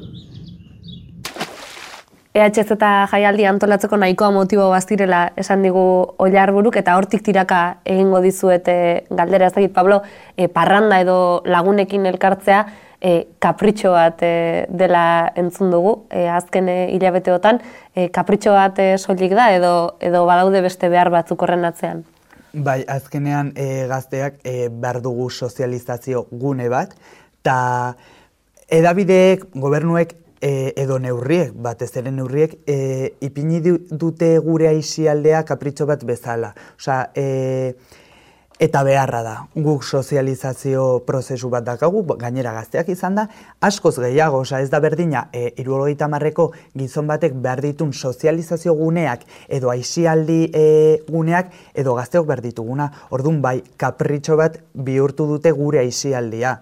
EHZ 2.39 2.75
eta 2.77 2.91
jaialdi 3.11 3.47
antolatzeko 3.49 3.97
nahikoa 3.99 4.29
motibo 4.31 4.69
baztirela 4.71 5.23
esan 5.41 5.65
digu 5.65 5.81
oilar 6.23 6.53
buruk, 6.53 6.77
eta 6.77 6.99
hortik 7.01 7.25
tiraka 7.25 7.79
egingo 7.89 8.21
dizuete 8.21 9.07
galdera 9.09 9.49
ez 9.49 9.71
Pablo, 9.73 10.03
e, 10.37 10.47
parranda 10.47 11.01
edo 11.01 11.43
lagunekin 11.47 12.05
elkartzea, 12.07 12.67
e, 13.01 13.29
kapritxo 13.39 13.93
bat 13.95 14.23
e, 14.23 14.67
dela 14.69 15.33
entzun 15.37 15.71
dugu, 15.71 15.95
e, 16.11 16.27
azken 16.29 16.69
e, 16.69 16.79
hilabeteotan, 16.97 17.61
e, 17.95 18.09
kapritxo 18.15 18.55
bat 18.57 18.79
e, 18.83 18.91
soilik 18.99 19.35
da 19.39 19.51
edo 19.55 19.73
edo 20.01 20.25
badaude 20.27 20.63
beste 20.65 20.91
behar 20.93 21.11
batzuk 21.15 21.43
horren 21.43 21.67
atzean? 21.69 22.05
Bai, 22.53 22.83
azkenean 22.89 23.53
e, 23.57 23.87
gazteak 23.91 24.41
e, 24.45 24.69
behar 24.69 25.03
dugu 25.05 25.29
sozializazio 25.31 26.27
gune 26.31 26.69
bat, 26.73 26.95
eta 27.43 27.59
edabideek, 28.69 29.47
gobernuek, 29.55 30.17
e, 30.41 30.73
edo 30.77 30.99
neurriek, 31.03 31.53
batez 31.55 31.91
ere 31.99 32.11
neurriek, 32.15 32.59
e, 32.67 33.15
ipini 33.25 33.61
dute 33.63 34.31
gure 34.45 34.69
aixialdea 34.71 35.45
kapritxo 35.49 35.87
bat 35.87 36.05
bezala. 36.07 36.53
Osa, 36.79 37.09
e, 37.15 37.75
eta 38.59 38.83
beharra 38.83 39.23
da. 39.23 39.35
Guk 39.55 39.85
sozializazio 39.85 41.05
prozesu 41.07 41.51
bat 41.51 41.65
dakagu, 41.67 42.03
gainera 42.19 42.53
gazteak 42.57 42.91
izan 42.91 43.19
da, 43.19 43.29
askoz 43.65 43.97
gehiago, 43.99 44.43
oza 44.43 44.61
ez 44.61 44.71
da 44.71 44.81
berdina, 44.83 45.29
e, 45.33 45.53
iruologeita 45.63 46.09
marreko 46.11 46.51
gizon 46.75 47.07
batek 47.07 47.39
behar 47.43 47.63
ditun 47.63 47.93
sozializazio 47.93 48.75
guneak 48.75 49.25
edo 49.49 49.71
aixialdi 49.71 50.41
e, 50.53 50.67
guneak 51.09 51.55
edo 51.75 51.95
gazteok 51.99 52.27
behar 52.27 52.43
dituguna. 52.43 52.91
Orduan 53.15 53.41
bai, 53.43 53.63
kapritxo 53.77 54.37
bat 54.37 54.61
bihurtu 54.75 55.31
dute 55.31 55.55
gure 55.55 55.83
aixialdia. 55.85 56.59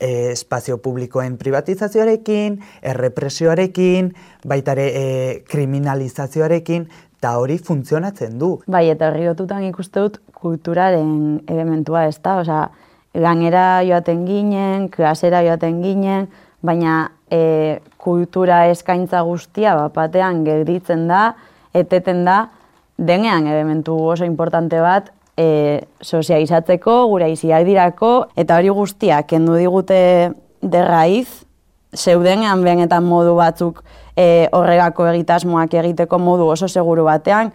E, 0.00 0.32
espazio 0.32 0.78
publikoen 0.80 1.34
privatizazioarekin, 1.36 2.54
errepresioarekin, 2.80 4.08
baitare 4.48 4.86
e, 4.88 5.02
kriminalizazioarekin, 5.44 6.86
eta 7.26 7.34
hori 7.40 7.56
funtzionatzen 7.58 8.38
du. 8.38 8.50
Bai, 8.70 8.86
eta 8.92 9.08
herri 9.08 9.26
ikuste 9.68 10.00
dut 10.00 10.18
kulturaren 10.36 11.42
elementua 11.48 12.06
ez 12.10 12.18
da, 12.22 12.36
osea, 12.42 12.66
lanera 13.16 13.82
joaten 13.86 14.24
ginen, 14.28 14.88
klasera 14.92 15.42
joaten 15.46 15.80
ginen, 15.82 16.28
baina 16.64 17.10
e, 17.32 17.80
kultura 17.96 18.66
eskaintza 18.70 19.22
guztia 19.26 19.74
bapatean 19.78 20.44
gelditzen 20.44 21.06
da, 21.08 21.30
eteten 21.74 22.24
da, 22.28 22.46
denean 22.96 23.46
elementu 23.48 23.96
oso 24.12 24.28
importante 24.28 24.80
bat, 24.80 25.10
e, 25.36 25.80
sozializatzeko, 26.00 27.04
gure 27.12 27.30
iziak 27.32 27.64
dirako, 27.68 28.12
eta 28.36 28.56
hori 28.60 28.72
guztia, 28.72 29.22
kendu 29.28 29.56
digute 29.60 30.00
derraiz, 30.62 31.46
zeudenean 31.96 32.64
benetan 32.64 33.04
modu 33.08 33.36
batzuk 33.38 33.82
e, 34.16 34.48
horregako 34.52 35.06
egitasmoak 35.12 35.76
egiteko 35.80 36.18
modu 36.20 36.48
oso 36.52 36.68
seguru 36.68 37.06
batean, 37.08 37.52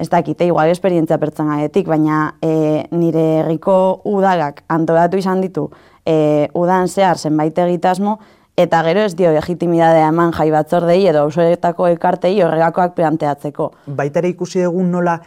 ez 0.00 0.08
dakite, 0.08 0.46
igual 0.48 0.70
esperientzia 0.72 1.18
pertsonaletik, 1.20 1.86
baina 1.88 2.34
e, 2.40 2.86
nire 2.90 3.24
herriko 3.42 4.00
udagak 4.08 4.64
antolatu 4.72 5.20
izan 5.20 5.42
ditu 5.44 5.68
e, 6.08 6.48
udan 6.56 6.88
zehar 6.88 7.18
zenbait 7.18 7.58
egitasmo, 7.58 8.18
eta 8.56 8.82
gero 8.86 9.04
ez 9.04 9.14
dio 9.16 9.32
legitimidadea 9.36 10.08
eman 10.08 10.32
jai 10.36 10.48
batzordei 10.52 11.02
edo 11.08 11.26
ausoetako 11.26 11.88
elkartei 11.92 12.32
horregakoak 12.42 12.96
planteatzeko. 12.96 13.70
Baitare 14.00 14.32
ikusi 14.32 14.64
egun 14.64 14.90
nola 14.92 15.18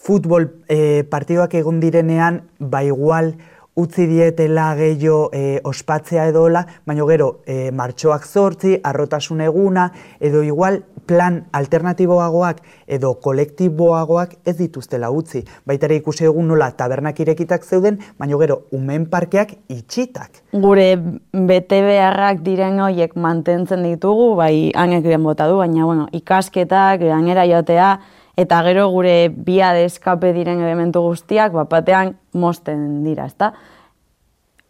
futbol 0.00 0.46
e, 0.68 1.02
partidoak 1.10 1.58
egon 1.60 1.80
direnean, 1.82 2.40
ba 2.58 2.82
igual 2.86 3.34
utzi 3.74 4.06
dietela 4.06 4.74
gehiago 4.74 5.30
e, 5.32 5.60
ospatzea 5.64 6.26
edola, 6.30 6.64
baina 6.86 7.06
gero 7.08 7.30
e, 7.46 7.70
martxoak 7.70 8.26
zortzi, 8.26 8.76
arrotasun 8.82 9.40
eguna, 9.46 9.90
edo 10.20 10.42
igual 10.42 10.82
plan 11.06 11.40
alternatiboagoak 11.56 12.60
edo 12.86 13.14
kolektiboagoak 13.22 14.36
ez 14.46 14.56
dituztela 14.58 15.10
utzi. 15.10 15.42
Baitare 15.66 15.96
ikusi 15.98 16.26
egun 16.28 16.50
nola 16.50 16.70
tabernak 16.78 17.18
irekitak 17.22 17.64
zeuden, 17.64 17.98
baina 18.18 18.38
gero 18.42 18.60
umen 18.76 19.08
parkeak 19.10 19.56
itxitak. 19.68 20.42
Gure 20.52 20.86
bete 21.32 21.80
beharrak 21.86 22.44
diren 22.46 22.78
horiek 22.84 23.16
mantentzen 23.16 23.82
ditugu, 23.86 24.34
bai 24.38 24.70
hanek 24.74 25.08
bota 25.20 25.48
du, 25.48 25.58
baina 25.58 25.84
bueno, 25.84 26.08
ikasketak, 26.12 27.00
gainera 27.00 27.46
jotea, 27.46 27.98
eta 28.36 28.62
gero 28.66 28.88
gure 28.90 29.28
bia 29.34 29.72
de 29.72 29.84
eskape 29.84 30.32
diren 30.36 30.60
elementu 30.60 31.02
guztiak 31.02 31.52
bat 31.52 31.68
batean 31.70 32.16
mosten 32.32 33.04
dira, 33.04 33.26
ezta? 33.26 33.52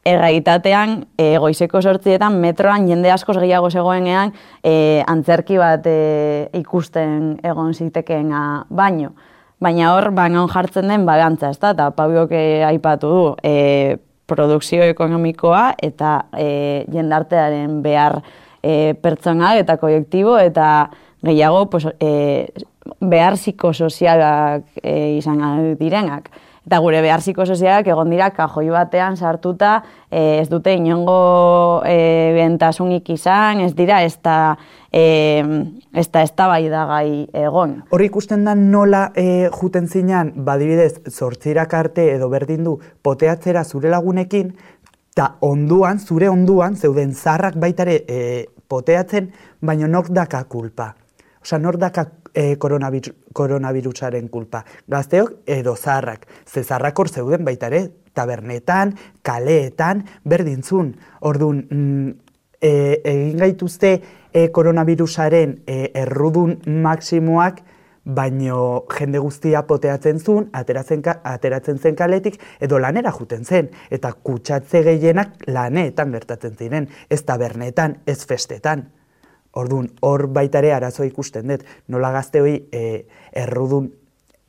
Erraitatean, 0.04 1.04
e, 1.20 1.36
goizeko 1.38 1.82
sortzietan, 1.82 2.38
metroan 2.40 2.86
jende 2.88 3.10
askoz 3.12 3.36
gehiago 3.36 3.68
zegoenean, 3.70 4.32
e, 4.64 5.02
antzerki 5.06 5.58
bat 5.60 5.84
e, 5.86 6.48
ikusten 6.56 7.34
egon 7.44 7.74
zitekeena 7.74 8.64
baino. 8.70 9.12
Baina 9.60 9.92
hor, 9.92 10.08
baina 10.16 10.46
jartzen 10.48 10.88
den 10.88 11.04
balantza, 11.04 11.50
ez 11.52 11.58
da, 11.60 11.74
eta 11.76 11.90
Pabiok 11.92 12.32
eh, 12.32 12.62
aipatu 12.64 13.10
du, 13.12 13.24
e, 13.44 13.98
produkzio 14.30 14.86
ekonomikoa 14.88 15.74
eta 15.82 16.14
e, 16.38 16.86
jendartearen 16.92 17.80
behar 17.84 18.20
e, 18.62 18.94
pertsonal 19.02 19.60
eta 19.60 19.76
kolektibo 19.82 20.38
eta 20.38 20.90
gehiago 21.26 21.66
pues, 21.72 21.88
e, 21.98 22.48
behar 23.00 23.36
psikosozialak 23.38 24.80
e, 24.82 25.16
izan 25.18 25.42
direnak. 25.78 26.30
Eta 26.70 26.78
gure 26.84 27.00
behar 27.00 27.22
psikosozialak 27.24 27.88
egon 27.88 28.10
dira 28.12 28.28
kajoi 28.36 28.68
batean 28.70 29.16
sartuta, 29.16 29.80
e, 30.10 30.40
ez 30.42 30.48
dute 30.50 30.74
inongo 30.76 31.80
e, 31.88 31.96
bentasunik 32.36 33.08
izan, 33.10 33.62
ez 33.64 33.72
dira 33.74 34.02
ez 34.04 34.18
da 34.22 34.56
e, 34.92 35.02
ez 35.96 36.06
da 36.12 36.22
ez 36.22 36.30
gai 36.36 37.26
egon. 37.32 37.82
Hor 37.90 38.02
ikusten 38.04 38.44
da 38.44 38.54
nola 38.54 39.10
e, 39.16 39.48
juten 39.48 39.88
zinean, 39.88 40.32
badibidez, 40.36 41.00
zortzirak 41.08 41.74
arte 41.74 42.12
edo 42.14 42.28
berdin 42.28 42.64
du 42.64 42.78
poteatzera 43.02 43.64
zure 43.64 43.90
lagunekin, 43.90 44.54
eta 45.10 45.36
onduan, 45.40 45.98
zure 45.98 46.28
onduan, 46.28 46.76
zeuden 46.76 47.14
zarrak 47.14 47.56
baitare 47.56 48.04
e, 48.06 48.46
poteatzen, 48.68 49.32
baina 49.60 49.88
nok 49.88 50.12
daka 50.14 50.44
kulpa. 50.44 50.94
Osa, 51.42 51.58
nor 51.58 51.78
daka 51.80 52.04
e, 52.34 52.56
koronavirusaren 52.58 54.28
kulpa. 54.28 54.64
Gazteok 54.88 55.32
edo 55.46 55.76
zarrak. 55.76 56.26
Ze 56.46 56.64
zarrak 56.64 56.98
hor 56.98 57.08
zeuden 57.08 57.44
baita 57.44 57.66
ere, 57.66 57.88
tabernetan, 58.14 58.94
kaleetan, 59.22 60.04
berdintzun. 60.24 60.94
Orduan, 61.20 61.64
mm, 61.70 62.10
e, 62.60 62.72
egin 63.04 63.38
gaituzte 63.38 63.92
e, 64.32 64.48
koronavirusaren 64.54 65.60
e, 65.66 65.82
errudun 66.02 66.58
maksimoak, 66.82 67.62
baino 68.04 68.86
jende 68.90 69.20
guztia 69.20 69.62
poteatzen 69.68 70.20
zuen, 70.20 70.48
ateratzen, 70.56 71.02
ateratzen 71.04 71.78
zen 71.78 71.96
kaletik, 71.96 72.40
edo 72.60 72.78
lanera 72.80 73.12
juten 73.12 73.44
zen. 73.44 73.70
Eta 73.90 74.12
kutsatze 74.12 74.82
gehienak 74.86 75.44
laneetan 75.46 76.12
gertatzen 76.16 76.56
ziren, 76.56 76.88
ez 77.10 77.22
tabernetan, 77.28 78.00
ez 78.06 78.24
festetan. 78.26 78.88
Orduan, 79.58 79.88
hor 80.06 80.28
baitare 80.30 80.70
arazoa 80.72 81.08
ikusten 81.08 81.50
dut, 81.50 81.64
nola 81.88 82.12
gazte 82.14 82.40
hori 82.40 82.54
e, 82.70 83.06
errudun 83.34 83.88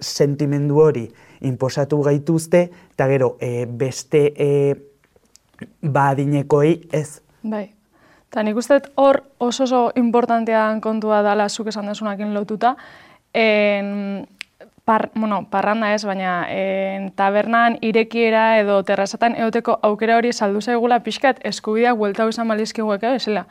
sentimendu 0.01 0.77
hori 0.81 1.07
inposatu 1.41 2.01
gaituzte, 2.05 2.67
eta 2.93 3.07
gero 3.09 3.35
e, 3.41 3.65
beste 3.65 4.27
e, 4.35 4.49
badinekoi 5.81 6.73
ez. 6.93 7.21
Bai, 7.41 7.71
eta 8.29 8.43
nik 8.45 8.59
uste 8.61 8.77
hor 9.01 9.23
oso 9.39 9.63
oso 9.63 9.81
importantean 9.97 10.81
kontua 10.81 11.23
dala 11.25 11.49
zuk 11.49 11.71
esan 11.73 11.89
desunakin 11.89 12.33
lotuta, 12.33 12.75
en, 13.33 14.27
par, 14.85 15.09
bueno, 15.15 15.47
parranda 15.49 15.95
ez, 15.95 16.05
baina 16.05 16.45
en, 16.49 17.09
tabernan 17.17 17.79
irekiera 17.81 18.59
edo 18.59 18.83
terrazatan 18.85 19.33
eoteko 19.33 19.79
aukera 19.81 20.21
hori 20.21 20.33
saldu 20.33 20.61
zaigula 20.61 21.01
pixkat 21.01 21.41
eskubideak 21.41 21.97
bueltau 21.97 22.29
izan 22.29 22.53
balizkiguek, 22.53 23.09
esela. 23.15 23.47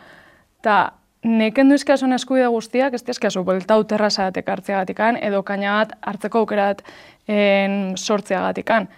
Ta 0.63 1.00
neken 1.25 1.69
duizkia 1.69 1.97
zuen 1.97 2.13
eskubide 2.17 2.49
guztiak, 2.49 2.95
ez 2.95 3.05
dizkia 3.05 3.31
zu, 3.31 3.45
bolta 3.45 3.77
uterrazatek 3.81 4.49
hartzeagatikan, 4.49 5.19
edo 5.21 5.43
kaina 5.43 5.79
bat 5.81 5.93
hartzeko 6.01 6.45
aukerat 6.45 6.83
en, 7.29 7.97
sortzeagatikan. 7.97 8.89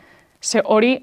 Ze 0.42 0.62
hori, 0.64 0.94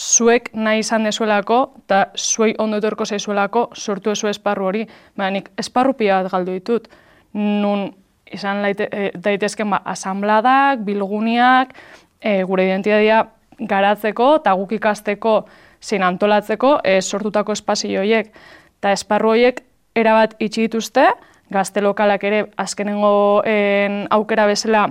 zuek 0.00 0.50
nahi 0.54 0.80
izan 0.80 1.04
dezuelako, 1.04 1.60
eta 1.84 2.06
zuei 2.16 2.54
ondo 2.58 2.78
etorko 2.80 3.04
zaizuelako, 3.04 3.68
sortu 3.74 4.10
ezu 4.14 4.28
esparru 4.30 4.70
hori. 4.70 4.86
Baina 5.16 5.30
nik 5.38 5.50
esparru 5.58 5.94
pia 5.94 6.22
bat 6.22 6.32
galdu 6.32 6.56
ditut. 6.56 6.88
Nun 7.34 7.90
izan 8.32 8.62
laite, 8.62 8.88
e, 8.90 9.10
daitezken 9.14 9.70
ba, 9.70 9.82
asambladak, 9.84 10.84
bilguniak, 10.86 11.74
e, 12.20 12.42
gure 12.48 12.64
identitatea 12.64 13.24
garatzeko, 13.68 14.36
eta 14.40 14.54
guk 14.56 14.72
ikasteko, 14.72 15.34
zein 15.82 16.02
antolatzeko, 16.02 16.78
e, 16.84 17.00
sortutako 17.00 17.52
espazio 17.52 18.00
horiek. 18.00 18.32
Eta 18.80 18.92
esparru 18.96 19.34
horiek 19.34 19.64
erabat 19.94 20.34
itxi 20.38 20.66
dituzte, 20.68 21.06
gazte 21.50 21.82
lokalak 21.82 22.24
ere 22.24 22.44
azkenengo 22.56 23.42
en, 23.46 24.04
aukera 24.10 24.46
bezala 24.46 24.86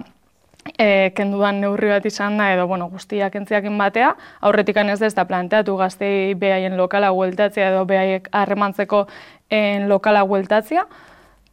e, 0.78 1.12
kendudan 1.16 1.62
neurri 1.62 1.90
bat 1.94 2.06
izan 2.06 2.38
da, 2.38 2.52
edo 2.54 2.68
bueno, 2.68 2.90
guztiak 2.92 3.36
entziakin 3.40 3.78
batea, 3.78 4.14
aurretik 4.42 4.78
ez 4.78 5.14
da 5.16 5.26
planteatu 5.26 5.76
gaztei 5.78 6.34
behaien 6.34 6.78
lokala 6.78 7.12
hueltatzea 7.12 7.70
edo 7.70 7.86
behaiek 7.86 8.30
harremantzeko 8.32 9.08
en 9.50 9.90
lokala 9.90 10.24
hueltatzea, 10.24 10.86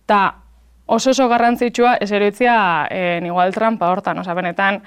eta 0.05 0.35
oso 0.87 1.11
oso 1.11 1.29
garrantzitsua 1.29 1.97
ez 2.01 2.11
eroitzia 2.13 2.87
en, 2.91 3.27
igual 3.27 3.55
trampa 3.55 3.91
hortan, 3.91 4.19
oza, 4.19 4.35
benetan 4.35 4.83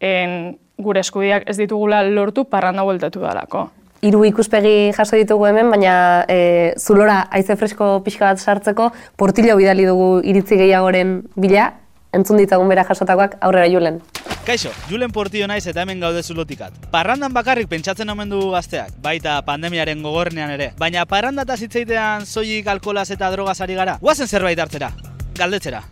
en, 0.00 0.58
gure 0.82 1.00
eskudiak 1.00 1.44
ez 1.46 1.56
ditugula 1.56 2.02
lortu 2.02 2.44
parranda 2.44 2.82
hueltatu 2.82 3.20
dalako 3.20 3.70
hiru 4.02 4.24
ikuspegi 4.26 4.92
jaso 4.96 5.16
ditugu 5.16 5.46
hemen, 5.46 5.70
baina 5.70 5.94
e, 6.28 6.74
zulora 6.78 7.22
aize 7.30 7.56
fresko 7.56 8.00
pixka 8.04 8.32
bat 8.32 8.42
sartzeko, 8.42 8.90
portillo 9.16 9.56
bidali 9.56 9.86
dugu 9.86 10.08
iritzi 10.26 10.58
gehiagoren 10.58 11.20
bila, 11.36 11.70
entzun 12.12 12.40
ditzagun 12.42 12.68
bera 12.68 12.84
jasotakoak 12.88 13.38
aurrera 13.40 13.70
julen. 13.70 14.00
Kaixo, 14.42 14.72
Julen 14.90 15.12
Portillo 15.14 15.46
naiz 15.46 15.62
eta 15.70 15.84
hemen 15.84 16.00
gaude 16.02 16.22
zulotikat. 16.26 16.74
Parrandan 16.90 17.30
bakarrik 17.32 17.68
pentsatzen 17.70 18.10
omen 18.10 18.32
du 18.32 18.40
gazteak, 18.50 18.96
baita 19.04 19.36
pandemiaren 19.46 20.02
gogornean 20.02 20.50
ere. 20.50 20.72
Baina 20.80 21.04
parranda 21.06 21.44
eta 21.46 21.54
zitzeitean 21.56 22.26
zoik 22.26 22.66
alkolaz 22.66 23.06
eta 23.14 23.30
drogaz 23.30 23.60
ari 23.62 23.78
gara. 23.78 24.00
Guazen 24.02 24.26
zerbait 24.26 24.58
hartzera, 24.58 24.90
galdetzera. 25.38 25.84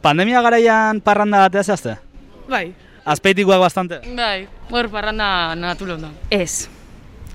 Pandemia 0.00 0.40
garaian 0.40 1.02
parranda 1.04 1.44
batea 1.44 1.62
zehazte? 1.62 1.98
Bai. 2.48 2.70
Azpeitikoak 3.04 3.60
bastante? 3.60 4.00
Bai, 4.16 4.46
hor 4.72 4.88
parranda 4.88 5.28
natulon 5.60 6.06
da. 6.06 6.10
Ez, 6.32 6.70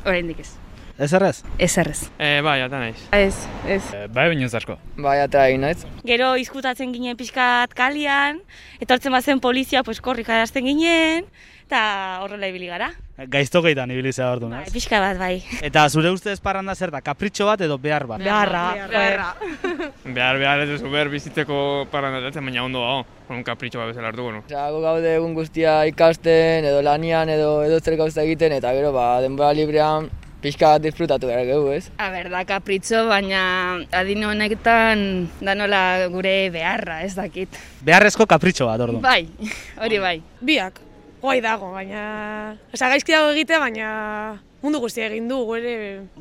oraindik 0.06 0.40
ez. 0.40 0.56
Ez 1.00 1.14
errez? 1.14 1.44
Ez 1.58 1.78
errez. 1.80 2.10
E, 2.20 2.42
bai, 2.44 2.58
ata 2.60 2.80
naiz. 2.82 3.00
Ez, 3.16 3.36
ez. 3.72 3.84
E, 3.96 4.08
bai, 4.12 4.26
binuz 4.34 4.52
asko. 4.58 4.76
Bai, 5.00 5.16
ata 5.24 5.46
egin 5.48 5.64
naiz. 5.64 5.86
Gero 6.04 6.34
izkutatzen 6.36 6.92
ginen 6.92 7.16
pixkat 7.16 7.72
kalian, 7.78 8.42
etortzen 8.84 9.16
bazen 9.16 9.40
polizia, 9.40 9.86
pues 9.88 10.02
korrik 10.04 10.28
arazten 10.28 10.68
ginen, 10.68 11.30
eta 11.70 12.18
horrela 12.24 12.48
ibili 12.50 12.66
gara. 12.66 12.90
Gaizto 13.30 13.62
gaitan 13.62 13.92
ibili 13.94 14.10
zea 14.10 14.32
ordu, 14.34 14.48
bai, 14.50 14.64
Pixka 14.74 14.98
bat, 15.04 15.20
bai. 15.20 15.44
Eta 15.62 15.84
zure 15.90 16.10
ustez 16.10 16.40
parranda 16.42 16.74
zer 16.74 16.90
da, 16.90 17.02
kapritxo 17.06 17.46
bat 17.46 17.62
edo 17.62 17.78
behar 17.78 18.08
bat? 18.10 18.24
Beharra. 18.24 18.64
Beharra. 18.90 19.28
behar, 20.18 20.40
behar 20.42 20.64
ez 20.64 20.70
duzu 20.72 20.90
behar 20.90 21.12
bizitzeko 21.14 21.60
parranda 21.92 22.24
datzen, 22.24 22.48
baina 22.50 22.64
ondo 22.66 22.82
hau, 22.82 23.04
un 23.30 23.44
kapritxo 23.46 23.84
bat 23.84 23.92
bezala 23.92 24.10
hartu, 24.10 24.32
no? 24.34 24.42
Osa, 24.48 24.66
gaude 24.88 25.14
egun 25.20 25.38
guztia 25.38 25.84
ikasten, 25.92 26.66
edo 26.72 26.82
lanian, 26.82 27.30
edo 27.30 27.60
edo 27.68 27.78
zer 27.84 28.00
gauza 28.02 28.26
egiten, 28.26 28.58
eta 28.58 28.74
gero, 28.74 28.90
ba, 28.96 29.20
denbora 29.22 29.54
librean, 29.54 30.10
pixka 30.42 30.74
bat 30.74 30.88
disfrutatu 30.88 31.30
behar 31.30 31.46
gehu, 31.52 31.70
ez? 31.76 31.86
A 32.02 32.10
ber, 32.16 32.32
da 32.34 32.46
kapritxo, 32.50 33.06
baina 33.14 33.44
adin 33.94 34.26
honetan 34.26 35.08
da 35.38 35.54
nola 35.54 35.86
gure 36.10 36.38
beharra, 36.56 37.04
ez 37.06 37.14
dakit. 37.20 37.62
Beharrezko 37.86 38.26
kapritxo 38.26 38.72
bat, 38.72 38.88
ordu. 38.90 39.04
Bai, 39.06 39.28
hori 39.78 40.02
bai. 40.02 40.18
Biak, 40.42 40.88
guai 41.22 41.40
dago, 41.44 41.72
baina... 41.76 42.56
Osa, 42.74 42.90
gaizki 42.90 43.16
dago 43.16 43.32
egite, 43.34 43.58
baina 43.60 43.90
mundu 44.64 44.82
guztia 44.84 45.08
egin 45.08 45.28
du, 45.32 45.42
gure... 45.48 45.74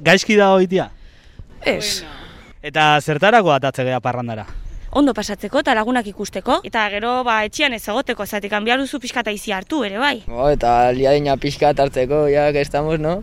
Gaizki 0.05 0.39
dago 0.39 0.59
egitea? 0.63 0.89
Ez. 1.67 2.03
Eta 2.63 2.97
zertarako 3.01 3.53
atatze 3.55 3.87
geha 3.87 4.01
parrandara? 4.03 4.47
Ondo 4.99 5.13
pasatzeko 5.15 5.61
eta 5.61 5.75
lagunak 5.77 6.07
ikusteko, 6.09 6.63
eta 6.65 6.87
gero 6.91 7.19
ba, 7.27 7.43
etxian 7.45 7.75
ez 7.77 7.83
egoteko, 7.85 8.25
zatik 8.27 8.55
behar 8.65 8.81
duzu 8.81 8.99
pixkata 8.99 9.31
izi 9.31 9.53
hartu 9.53 9.83
ere, 9.85 9.99
bai. 9.99 10.23
Bo, 10.27 10.49
eta 10.51 10.91
liadina 10.97 11.37
pixka 11.37 11.75
hartzeko, 11.77 12.27
ja, 12.33 12.51
que 12.53 12.61
estamos, 12.61 12.99
no? 12.99 13.23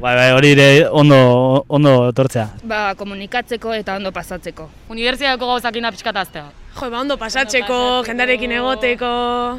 Bai, 0.00 0.14
bai, 0.16 0.30
hori 0.32 0.50
ere 0.56 0.88
ondo, 0.88 1.64
ondo 1.68 2.12
tortzea. 2.12 2.48
Ba, 2.64 2.94
komunikatzeko 2.96 3.74
eta 3.76 3.96
ondo 4.00 4.10
pasatzeko. 4.12 4.68
Unibertsitateko 4.90 5.46
gauzakina 5.52 5.92
pixkataztea. 5.92 6.63
Jo, 6.74 6.88
ba, 6.90 7.00
ondo 7.00 7.16
pasatzeko, 7.16 7.76
jendarekin 8.06 8.52
egoteko... 8.56 9.10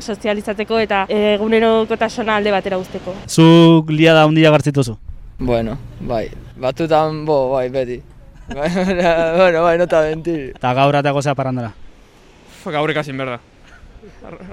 Sozializatzeko 0.03 0.79
eta 0.83 1.05
egunerokotasuna 1.09 2.35
alde 2.41 2.51
batera 2.51 2.77
usteko. 2.81 3.13
Zuk 3.31 3.89
lia 3.95 4.13
da 4.17 4.25
hundia 4.27 4.51
gartzituzu? 4.51 4.97
Bueno, 5.39 5.77
bai, 5.99 6.27
batutan, 6.59 7.23
bo, 7.27 7.51
bai, 7.55 7.69
beti. 7.69 8.01
Bai, 8.55 8.69
bueno, 8.69 9.63
bai, 9.63 9.71
nota 9.81 10.03
benti. 10.05 10.35
Eta 10.53 10.73
gaur 10.77 10.93
atako 10.99 11.23
zea 11.25 11.33
parrandara? 11.33 11.71
Gaur 12.61 12.91
ikasin 12.93 13.17
berda. 13.17 13.39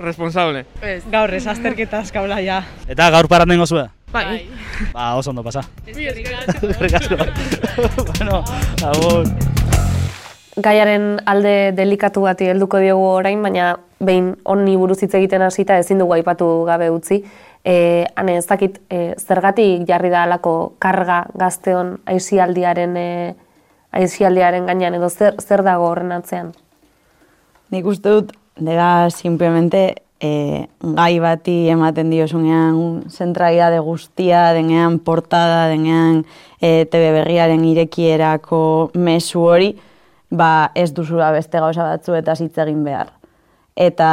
Responsable. 0.00 0.62
Ez. 0.80 1.02
Gaur 1.12 1.34
ez, 1.36 1.42
azterketa 1.52 2.00
azkaula 2.00 2.40
ja. 2.40 2.62
Eta 2.88 3.10
gaur 3.12 3.28
parranden 3.28 3.60
gozua? 3.60 3.90
Bai. 4.12 4.46
Ba, 4.94 5.10
oso 5.20 5.30
ondo 5.34 5.44
pasa. 5.44 5.66
Eskerrik 5.84 6.94
asko. 7.02 7.20
bueno, 8.06 8.40
agur. 8.80 9.28
Gaiaren 10.60 11.22
alde 11.24 11.72
delikatu 11.72 12.26
bati 12.26 12.50
helduko 12.52 12.76
diogu 12.82 13.06
orain, 13.08 13.40
baina 13.40 13.70
behin 14.04 14.34
honi 14.44 14.76
buruz 14.76 14.98
hitz 15.00 15.14
egiten 15.16 15.42
hasita 15.46 15.78
ezin 15.80 16.02
dugu 16.02 16.12
aipatu 16.18 16.48
gabe 16.68 16.90
utzi. 16.92 17.22
E, 17.64 18.04
ane, 18.16 18.36
ez 18.36 18.46
dakit, 18.46 18.80
e, 18.90 19.14
zergatik 19.16 19.86
jarri 19.88 20.10
da 20.12 20.26
alako 20.26 20.74
karga 20.82 21.22
gazteon 21.38 21.94
aizialdiaren, 22.10 22.96
e, 22.96 23.34
aizialdiaren 23.96 24.66
gainean, 24.68 24.98
edo 24.98 25.08
zer, 25.08 25.38
zer 25.40 25.62
dago 25.64 25.86
horren 25.88 26.12
atzean? 26.12 26.50
Nik 27.72 27.86
uste 27.88 28.10
dut, 28.10 28.34
dela 28.60 29.08
simplemente 29.14 30.02
e, 30.20 30.66
gai 30.82 31.14
bati 31.22 31.54
ematen 31.72 32.10
diozunean 32.12 33.06
zentralidade 33.08 33.78
guztia, 33.80 34.50
denean 34.52 34.98
portada, 34.98 35.64
denean 35.70 36.26
e, 36.60 36.84
TV 36.92 37.08
berriaren 37.16 37.64
irekierako 37.70 38.90
mesu 38.98 39.46
hori, 39.48 39.70
ba 40.32 40.70
ez 40.74 40.90
duzula 40.96 41.30
beste 41.32 41.60
gauza 41.60 41.84
batzu 41.84 42.16
eta 42.16 42.34
hitz 42.40 42.56
egin 42.64 42.82
behar. 42.84 43.12
Eta 43.76 44.08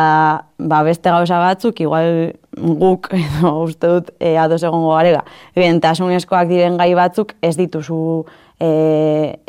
ba, 0.57 0.83
beste 0.87 1.11
gauza 1.11 1.39
batzuk, 1.39 1.79
igual 1.83 2.33
guk, 2.55 3.09
edo 3.19 3.53
uste 3.65 3.87
dut, 3.87 4.11
e, 4.19 4.35
ados 4.39 4.61
egongo 4.63 4.93
garega, 4.95 5.23
eskoak 5.55 6.47
diren 6.47 6.77
gai 6.77 6.93
batzuk 6.95 7.33
ez 7.41 7.55
dituzu 7.57 8.25
e, 8.59 9.39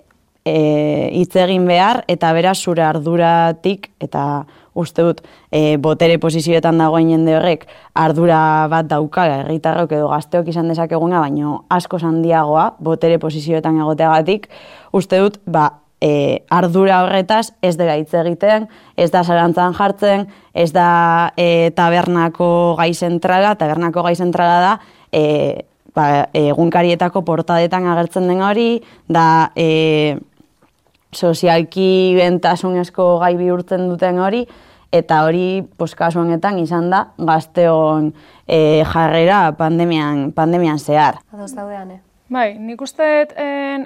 e, 0.45 1.11
hitz 1.15 1.37
egin 1.37 1.67
behar, 1.67 2.05
eta 2.09 2.33
beraz 2.33 2.59
zure 2.59 2.83
arduratik, 2.83 3.91
eta 4.01 4.47
uste 4.75 5.03
dut, 5.03 5.21
e, 5.51 5.77
botere 5.79 6.19
posizioetan 6.19 6.79
dagoen 6.79 7.11
jende 7.11 7.37
horrek, 7.37 7.67
ardura 7.95 8.67
bat 8.71 8.89
daukala, 8.91 9.45
erritarrok 9.45 9.93
edo 9.93 10.09
gazteok 10.11 10.51
izan 10.51 10.71
dezakeguna, 10.71 11.21
baino 11.21 11.65
asko 11.71 11.99
handiagoa 12.03 12.73
botere 12.81 13.19
posizioetan 13.19 13.79
egoteagatik, 13.79 14.49
uste 14.93 15.23
dut, 15.23 15.39
ba, 15.47 15.69
e, 16.01 16.43
ardura 16.51 17.03
horretaz 17.05 17.53
ez 17.63 17.77
dela 17.77 17.97
hitz 18.01 18.13
egiten, 18.17 18.67
ez 18.97 19.11
da 19.13 19.23
zarantzan 19.25 19.77
jartzen, 19.77 20.27
ez 20.55 20.71
da 20.73 21.33
e, 21.37 21.71
tabernako 21.77 22.77
gai 22.79 22.93
zentrala, 22.95 23.55
tabernako 23.61 24.05
gai 24.09 24.17
zentrala 24.17 24.59
da 24.65 24.73
e, 25.13 25.23
ba, 25.95 26.27
egunkarietako 26.37 27.23
portadetan 27.29 27.87
agertzen 27.93 28.29
den 28.31 28.43
hori, 28.43 28.71
da 29.09 29.53
e, 29.55 30.19
sozialki 31.13 32.17
bentasunezko 32.17 33.19
gai 33.23 33.35
bihurtzen 33.39 33.89
duten 33.91 34.21
hori, 34.23 34.45
eta 34.91 35.23
hori 35.27 35.63
poskasu 35.79 36.23
honetan 36.23 36.59
izan 36.59 36.91
da 36.91 37.05
gazteon 37.19 38.11
e, 38.47 38.83
jarrera 38.91 39.51
pandemian, 39.59 40.31
pandemian 40.35 40.79
zehar. 40.79 41.21
Ados 41.35 41.53
daudean, 41.55 41.99
eh? 41.99 42.01
Bai, 42.31 42.55
nik 42.63 42.79
uste 42.79 43.07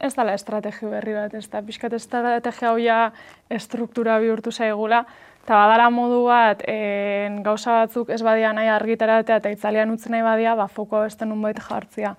ez 0.04 0.10
dela 0.12 0.34
estrategi 0.36 0.84
berri 0.84 1.14
bat, 1.16 1.32
ez 1.32 1.46
da, 1.48 1.62
pixkat 1.64 1.94
estrategia 1.96 2.68
hau 2.68 3.12
estruktura 3.56 4.18
bihurtu 4.20 4.52
zaigula, 4.52 4.98
eta 5.40 5.56
badala 5.62 5.86
modu 5.88 6.26
bat, 6.26 6.60
en, 6.68 7.38
gauza 7.42 7.78
batzuk 7.78 8.12
ez 8.12 8.20
badia 8.22 8.52
nahi 8.52 8.68
argitaratea 8.68 9.40
eta 9.40 9.54
itzalian 9.54 9.96
utzi 9.96 10.12
nahi 10.12 10.22
badia, 10.22 10.54
ba, 10.60 10.68
fokoa 10.68 11.06
beste 11.06 11.24
nun 11.24 11.40
jartzia. 11.56 12.14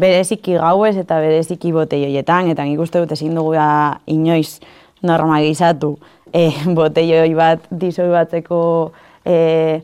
Bereziki 0.00 0.56
gauez 0.58 0.96
eta 0.98 1.20
bereziki 1.22 1.70
boteioietan, 1.72 2.50
eta 2.50 2.66
ikuste 2.66 3.04
dut 3.04 3.12
ezin 3.14 3.36
dugu 3.38 3.54
inoiz 4.10 4.58
normalizatu 5.02 5.94
e, 6.32 6.50
boteioi 6.76 7.34
bat 7.38 7.68
dizoi 7.70 8.10
batzeko 8.10 8.60
e, 9.24 9.82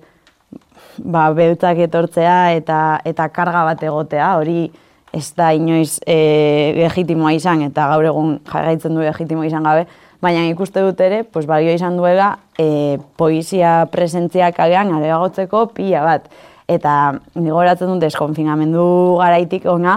ba, 0.99 1.31
beltzak 1.37 1.81
etortzea 1.87 2.53
eta 2.59 3.01
eta 3.05 3.29
karga 3.35 3.65
bat 3.69 3.83
egotea, 3.83 4.37
hori 4.39 4.69
ez 5.13 5.27
da 5.35 5.51
inoiz 5.57 5.99
e, 6.07 6.75
legitimoa 6.77 7.33
izan 7.35 7.65
eta 7.67 7.89
gaur 7.91 8.07
egun 8.13 8.37
jarraitzen 8.47 8.95
du 8.95 9.03
legitimoa 9.03 9.49
izan 9.49 9.67
gabe, 9.67 9.87
baina 10.23 10.45
ikuste 10.51 10.85
dut 10.85 11.01
ere, 11.01 11.25
pues, 11.25 11.47
balio 11.49 11.73
izan 11.75 11.97
duela 11.99 12.35
e, 12.59 12.99
poesia 13.17 13.89
presentzia 13.91 14.53
kalean 14.53 14.93
areagotzeko 14.95 15.67
pila 15.75 16.05
bat. 16.05 16.31
Eta 16.71 17.17
nigoratzen 17.35 17.91
dut 17.91 18.05
deskonfinamendu 18.05 18.85
garaitik 19.19 19.67
ona, 19.67 19.97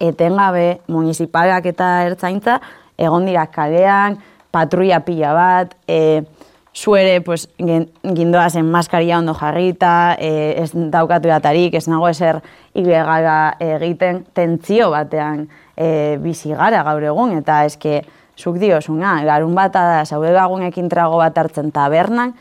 etengabe 0.00 0.80
municipalak 0.88 1.66
eta 1.68 1.90
ertzaintza 2.08 2.60
egon 3.00 3.26
dira 3.28 3.44
kalean, 3.52 4.16
patruia 4.50 5.02
pila 5.04 5.34
bat, 5.36 5.74
e, 5.88 6.22
zuere 6.80 7.20
pues, 7.20 7.48
gindoa 7.58 8.48
zen 8.50 8.70
maskaria 8.70 9.18
ondo 9.18 9.34
jarrita, 9.34 10.16
e, 10.18 10.54
ez 10.62 10.70
daukatu 10.72 11.28
datarik, 11.28 11.74
ez 11.74 11.86
nago 11.88 12.08
eser 12.08 12.40
ilegala 12.74 13.56
egiten, 13.60 14.24
tentzio 14.32 14.88
batean 14.94 15.48
e, 15.76 16.16
bizi 16.22 16.54
gara 16.56 16.82
gaur 16.86 17.04
egun, 17.04 17.36
eta 17.36 17.64
eske 17.68 18.00
zuk 18.40 18.56
diosuna, 18.62 19.18
garun 19.28 19.54
bat 19.54 19.74
da, 19.76 20.04
zaude 20.06 20.32
lagunekin 20.32 20.88
trago 20.88 21.20
bat 21.20 21.36
hartzen 21.36 21.68
tabernan, 21.74 22.32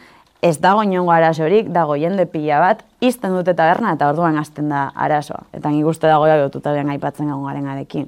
ez 0.41 0.55
dago 0.63 0.85
inongo 0.87 1.11
arazorik, 1.11 1.67
dago 1.75 1.97
jende 1.99 2.23
pila 2.31 2.61
bat, 2.63 2.83
izten 3.03 3.35
dute 3.35 3.53
taberna 3.53 3.97
eta 3.97 4.07
orduan 4.07 4.37
hasten 4.39 4.69
da 4.71 4.87
arazoa. 4.95 5.43
Eta 5.51 5.71
nik 5.73 5.87
uste 5.91 6.07
dago 6.07 6.27
lotuta 6.27 6.71
aipatzen 6.71 7.27
egon 7.27 7.43
garen 7.43 7.67
arekin. 7.67 8.07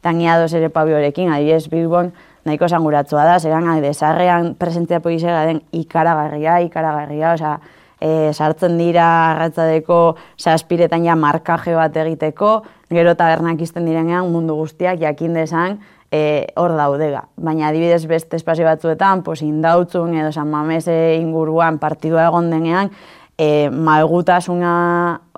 Eta 0.00 0.12
ngia 0.12 0.36
ere 0.44 0.68
pabiorekin, 0.68 1.32
adibidez 1.32 1.68
Bilbon, 1.72 2.12
nahiko 2.44 2.66
esanguratzua 2.68 3.24
da, 3.28 3.38
zegan 3.40 3.68
desarrean 3.82 4.54
presentzia 4.54 5.00
polizera 5.00 5.44
den 5.46 5.62
ikaragarria, 5.72 6.60
ikaragarria, 6.66 7.34
osea, 7.34 7.58
e, 8.00 8.32
sartzen 8.32 8.78
dira 8.80 9.06
arratzadeko 9.32 10.16
saspiretan 10.38 11.04
ja 11.04 11.16
markaje 11.16 11.74
bat 11.76 11.96
egiteko, 11.96 12.60
gero 12.90 13.14
tabernak 13.14 13.60
izten 13.60 13.86
direnean 13.86 14.30
mundu 14.32 14.56
guztiak 14.58 15.00
jakin 15.00 15.36
desan 15.36 15.78
e, 16.10 16.48
hor 16.56 16.74
daudega. 16.76 17.26
Baina 17.36 17.68
adibidez 17.68 18.06
beste 18.10 18.40
espazio 18.40 18.66
batzuetan, 18.66 19.22
pos, 19.22 19.40
indautzun 19.46 20.16
edo 20.16 20.32
San 20.32 20.50
Mamese 20.50 21.16
inguruan 21.20 21.78
partidua 21.78 22.26
egon 22.30 22.50
denean, 22.50 22.90
e, 23.38 23.68
malgutasuna 23.70 24.72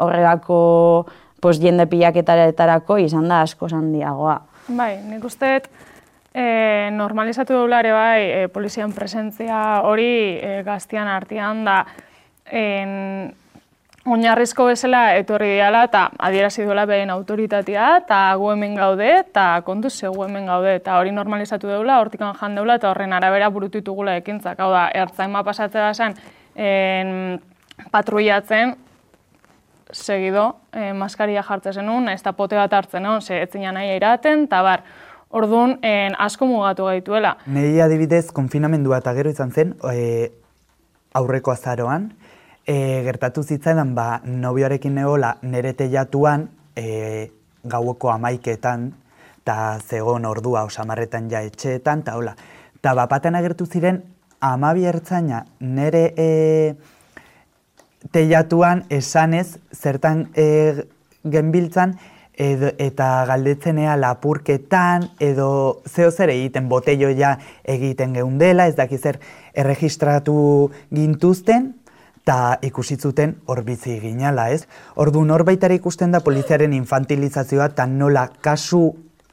horregako 0.00 0.60
pos, 1.42 1.58
jende 1.60 1.86
pilaketaretarako 1.90 2.98
izan 3.02 3.28
da 3.28 3.42
asko 3.42 3.68
handiagoa. 3.70 4.38
Bai, 4.70 4.94
nik 5.02 5.24
usteet, 5.26 5.66
E, 6.34 6.88
normalizatu 6.92 7.52
dugu 7.52 7.68
bai, 7.68 8.22
e, 8.22 8.48
polizian 8.48 8.92
presentzia 8.92 9.82
hori 9.82 10.38
e, 10.40 10.62
gaztian 10.64 11.08
artean 11.08 11.64
da 11.64 11.84
en, 12.46 13.34
oinarrizko 14.04 14.64
bezala 14.66 15.14
etorri 15.14 15.52
diala 15.54 15.84
eta 15.86 16.08
adierazi 16.18 16.64
duela 16.66 16.86
behin 16.86 17.10
autoritatea 17.14 17.88
eta 18.00 18.20
gu 18.40 18.50
hemen 18.50 18.74
gaude 18.74 19.08
eta 19.20 19.62
kontu 19.66 19.90
zegu 19.90 20.24
hemen 20.24 20.46
gaude 20.46 20.74
eta 20.74 20.96
hori 20.98 21.12
normalizatu 21.12 21.68
dugula, 21.68 22.00
hortikan 22.00 22.34
jan 22.40 22.56
deula 22.58 22.80
eta 22.80 22.90
horren 22.90 23.12
arabera 23.12 23.48
burutitugula 23.48 24.16
ekintzak. 24.16 24.58
Hau 24.58 24.70
da, 24.72 24.88
ertzaima 25.04 25.44
pasatzea 25.46 25.92
zen 25.94 26.16
en, 26.56 27.40
patruiatzen 27.92 28.74
segido 29.92 30.56
e, 30.72 30.92
maskaria 30.92 31.42
jartzen 31.46 31.82
zenun, 31.84 32.08
ez 32.08 32.22
da 32.22 32.32
pote 32.32 32.56
bat 32.56 32.72
hartzen, 32.72 33.04
no? 33.04 33.20
ze 33.20 33.42
etzina 33.42 33.72
nahi 33.72 33.94
iraten, 33.96 34.46
eta 34.48 34.62
bar, 34.62 34.82
Orduan, 35.32 35.78
en, 35.80 36.12
asko 36.20 36.46
mugatu 36.46 36.84
gaituela. 36.90 37.36
Nei 37.48 37.80
adibidez, 37.80 38.26
konfinamendua 38.36 38.98
eta 39.00 39.14
gero 39.16 39.32
izan 39.32 39.52
zen, 39.52 39.74
e, 39.88 40.28
aurreko 41.16 41.54
azaroan, 41.54 42.10
e, 42.66 42.74
gertatu 43.06 43.42
zitzaidan, 43.42 43.94
ba, 43.96 44.20
nobioarekin 44.24 44.94
negola 45.00 45.38
nere 45.42 45.72
teiatuan, 45.78 46.50
e, 46.76 47.30
gaueko 47.64 48.12
amaiketan, 48.12 48.90
eta 49.40 49.56
zegon 49.80 50.28
ordua 50.28 50.66
osamarretan 50.68 51.30
ja 51.32 51.40
etxeetan, 51.48 52.04
eta 52.04 52.18
hola. 52.20 52.36
Eta 52.76 52.92
bapaten 53.00 53.34
agertu 53.38 53.64
ziren, 53.66 54.02
amabi 54.42 54.84
ertzaina 54.90 55.46
nere 55.60 56.10
e, 56.12 56.28
teilatuan 58.12 58.84
esanez 58.90 59.56
zertan 59.72 60.26
e, 60.36 60.84
genbiltzan 61.24 61.96
edo, 62.42 62.72
eta 62.78 63.24
galdetzenea 63.28 63.94
lapurketan 64.00 65.08
edo 65.20 65.82
zeo 65.88 66.10
zer 66.10 66.32
egiten 66.34 66.68
botelloia 66.68 67.36
egiten 67.64 68.16
geundela, 68.18 68.66
ez 68.66 68.76
dakiz 68.76 69.00
zer 69.02 69.20
erregistratu 69.54 70.34
gintuzten, 70.94 71.72
eta 72.22 72.58
ikusitzuten 72.62 73.34
hor 73.50 73.64
bizi 73.66 73.98
ginala, 74.00 74.50
ez? 74.54 74.66
Ordu 74.94 75.24
norbaitara 75.26 75.74
ikusten 75.74 76.12
da 76.14 76.20
poliziaren 76.22 76.72
infantilizazioa 76.76 77.72
eta 77.72 77.86
nola 77.90 78.28
kasu 78.40 78.84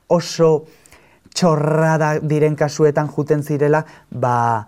oso 0.10 0.50
txorrada 1.36 2.16
diren 2.26 2.56
kasuetan 2.58 3.12
juten 3.14 3.44
zirela, 3.46 3.84
ba, 4.10 4.66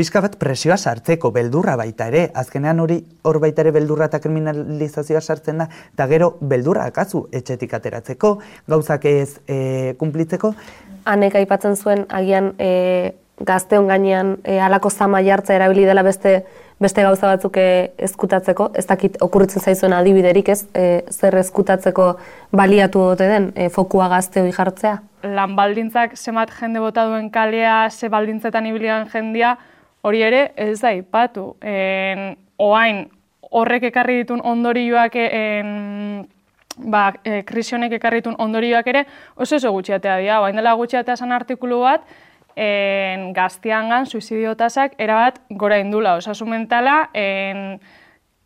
pixka 0.00 0.22
bat 0.24 0.36
presioa 0.40 0.78
sartzeko, 0.80 1.28
beldurra 1.34 1.74
baita 1.76 2.06
ere, 2.08 2.22
azkenean 2.42 2.78
hori 2.80 2.96
hor 3.28 3.38
baita 3.42 3.60
ere 3.60 3.72
beldurra 3.76 4.06
eta 4.08 4.20
kriminalizazioa 4.24 5.20
sartzen 5.20 5.60
da, 5.60 5.66
eta 5.92 6.06
gero 6.08 6.30
beldurra 6.40 6.86
akazu 6.88 7.26
etxetik 7.36 7.74
ateratzeko, 7.76 8.30
gauzak 8.72 9.04
ez 9.10 9.34
e, 9.44 9.58
kumplitzeko. 10.00 10.54
Hanek 11.10 11.36
aipatzen 11.42 11.76
zuen, 11.76 12.06
agian 12.08 12.54
e, 12.56 12.70
gazteon 13.44 13.92
gainean 13.92 14.38
e, 14.40 14.56
alako 14.60 14.88
zama 14.88 15.20
jartza 15.26 15.56
erabili 15.58 15.84
dela 15.88 16.04
beste 16.06 16.40
beste 16.80 17.02
gauza 17.04 17.28
batzuk 17.28 17.58
e, 17.60 17.92
ezkutatzeko, 18.08 18.70
ez 18.80 18.86
dakit 18.88 19.18
okurritzen 19.20 19.60
zaizuen 19.60 19.92
adibiderik 19.92 20.48
ez, 20.48 20.62
e, 20.72 21.02
zer 21.12 21.36
ezkutatzeko 21.42 22.14
baliatu 22.56 23.02
dute 23.10 23.28
den, 23.28 23.50
e, 23.52 23.68
fokua 23.68 24.08
gazte 24.08 24.40
hori 24.40 24.54
jartzea? 24.56 24.94
Lan 25.28 25.52
baldintzak 25.58 26.16
zemat 26.16 26.54
jende 26.56 26.80
bota 26.80 27.04
duen 27.10 27.28
kalea, 27.34 27.90
ze 27.92 28.08
baldintzetan 28.08 28.70
ibilian 28.72 29.10
jendia, 29.12 29.58
hori 30.02 30.22
ere 30.22 30.52
ez 30.56 30.80
da 30.80 30.92
ipatu. 30.96 31.54
En, 31.60 32.36
oain 32.58 33.06
horrek 33.50 33.88
ekarri 33.90 34.20
ditun 34.22 34.40
ondorioak 34.46 35.16
en, 35.20 36.26
ba, 36.76 37.10
e, 37.24 37.42
krisionek 37.46 37.98
ekarri 37.98 38.22
ditun 38.22 38.36
ondorioak 38.38 38.86
ere 38.92 39.06
oso 39.36 39.56
oso 39.56 39.72
gutxiatea 39.74 40.18
dira. 40.22 40.40
Oain 40.40 40.56
dela 40.56 40.74
gutxiatea 40.78 41.18
esan 41.18 41.32
artikulu 41.32 41.82
bat, 41.84 42.04
en, 42.56 43.32
gaztiangan 43.36 44.06
suizidiotasak 44.06 44.94
erabat 44.98 45.40
gora 45.50 45.80
indula. 45.82 46.16
Osasun 46.20 46.50
mentala, 46.54 47.10
en, 47.14 47.80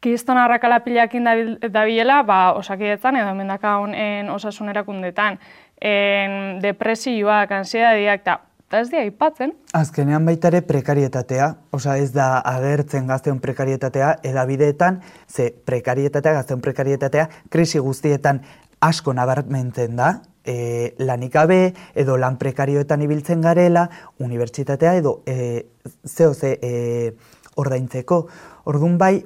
kiston 0.05 0.37
harrakala 0.37 0.83
pilakin 0.85 1.25
dabilela, 1.73 2.23
ba, 2.23 2.41
osakidetzan 2.61 3.17
edo 3.17 3.35
mendaka 3.35 3.79
honen 3.81 4.29
osasun 4.31 4.69
erakundetan. 4.73 5.39
En, 5.81 6.61
depresioak, 6.63 7.53
ansiedadiak, 7.53 8.21
eta 8.21 8.41
eta 8.69 8.81
ez 8.81 8.91
dira 8.91 9.05
ipatzen. 9.07 9.53
Azkenean 9.77 10.25
baita 10.27 10.51
ere 10.51 10.61
prekarietatea, 10.67 11.49
osea 11.77 11.97
ez 12.03 12.11
da 12.13 12.41
agertzen 12.41 13.07
gazteon 13.07 13.41
prekarietatea 13.41 14.17
edabideetan, 14.27 15.01
ze 15.29 15.51
prekarietatea, 15.65 16.33
gazteon 16.41 16.63
prekarietatea, 16.65 17.29
krisi 17.51 17.79
guztietan 17.79 18.43
asko 18.85 19.15
nabarmentzen 19.17 19.97
da, 19.97 20.15
e, 20.45 20.95
lanik 20.99 21.33
gabe 21.33 21.61
edo 21.95 22.17
lan 22.21 22.37
prekarioetan 22.39 23.03
ibiltzen 23.03 23.45
garela, 23.45 23.89
unibertsitatea 24.21 24.97
edo 25.01 25.21
e, 25.27 25.65
zeo 26.05 26.35
ze 26.35 26.59
e, 26.61 27.15
ordaintzeko. 27.57 28.27
Ordun 28.71 28.99
bai, 28.99 29.25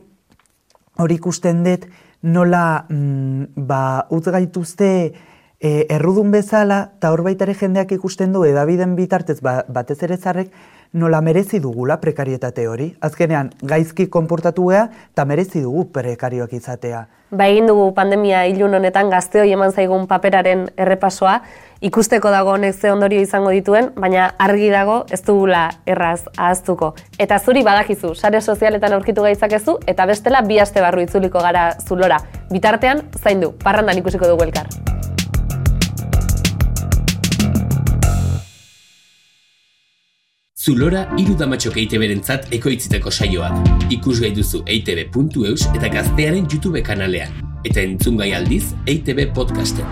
hori 0.99 1.19
ikusten 1.19 1.65
dut 1.65 1.89
nola 2.23 2.85
mm, 2.89 3.67
ba, 3.67 3.83
utz 4.11 4.27
gaituzte 4.29 4.91
e, 5.61 5.87
errudun 5.91 6.31
bezala, 6.31 6.81
eta 6.99 7.13
hor 7.13 7.25
baitare 7.27 7.55
jendeak 7.55 7.93
ikusten 7.99 8.33
du 8.33 8.45
edabiden 8.47 8.97
bitartez 8.97 9.41
ba, 9.43 9.63
batez 9.69 10.01
ere 10.07 10.17
zarrek, 10.17 10.51
nola 10.93 11.21
merezi 11.21 11.61
dugula 11.61 11.99
prekarietate 12.01 12.67
hori. 12.69 12.95
Azkenean, 13.05 13.53
gaizki 13.63 14.09
konportatu 14.09 14.71
gea, 14.71 14.89
eta 15.13 15.25
merezi 15.29 15.63
dugu 15.63 15.89
prekarioak 15.93 16.55
izatea. 16.57 17.07
Ba 17.29 17.45
egin 17.45 17.67
dugu 17.69 17.91
pandemia 17.93 18.47
ilun 18.49 18.79
honetan 18.79 19.11
gazteoi 19.13 19.51
eman 19.53 19.75
zaigun 19.75 20.07
paperaren 20.09 20.65
errepasoa, 20.81 21.43
ikusteko 21.85 22.31
dago 22.33 22.55
honek 22.57 22.73
ze 22.75 22.89
ondorio 22.91 23.21
izango 23.21 23.51
dituen, 23.53 23.91
baina 24.01 24.31
argi 24.39 24.71
dago 24.73 25.03
ez 25.13 25.21
dugula 25.27 25.69
erraz 25.85 26.23
ahaztuko. 26.39 26.95
Eta 27.19 27.39
zuri 27.39 27.63
badakizu, 27.63 28.15
sare 28.15 28.41
sozialetan 28.41 28.97
aurkitu 28.97 29.23
gaitzakezu, 29.29 29.77
eta 29.87 30.07
bestela 30.07 30.41
bi 30.41 30.59
aste 30.59 30.81
barru 30.81 31.05
itzuliko 31.05 31.45
gara 31.45 31.75
zulora. 31.85 32.23
Bitartean, 32.51 33.05
zaindu, 33.21 33.53
parrandan 33.61 34.01
ikusiko 34.01 34.25
dugu 34.25 34.49
elkar. 34.49 34.98
Zulora 40.69 41.07
hiru 41.17 41.33
damatxok 41.41 41.79
EITB-rentzat 41.81 42.51
ekoitziteko 42.53 43.09
saioak. 43.09 43.71
Ikusgai 43.95 44.29
duzu 44.37 44.59
eitb.eus 44.69 45.63
eta 45.71 45.89
gaztearen 45.95 46.45
YouTube 46.45 46.83
kanalean. 46.85 47.33
Eta 47.65 47.81
entzungai 47.81 48.35
aldiz 48.37 48.75
EITB 48.85 49.31
podcasten. 49.39 49.89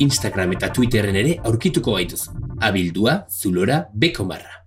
Instagram 0.00 0.56
eta 0.56 0.72
Twitterren 0.72 1.20
ere 1.26 1.36
aurkituko 1.44 1.98
gaituz. 2.00 2.22
Abildua 2.64 3.20
Zulora 3.28 3.82
Bekomarra. 3.92 4.61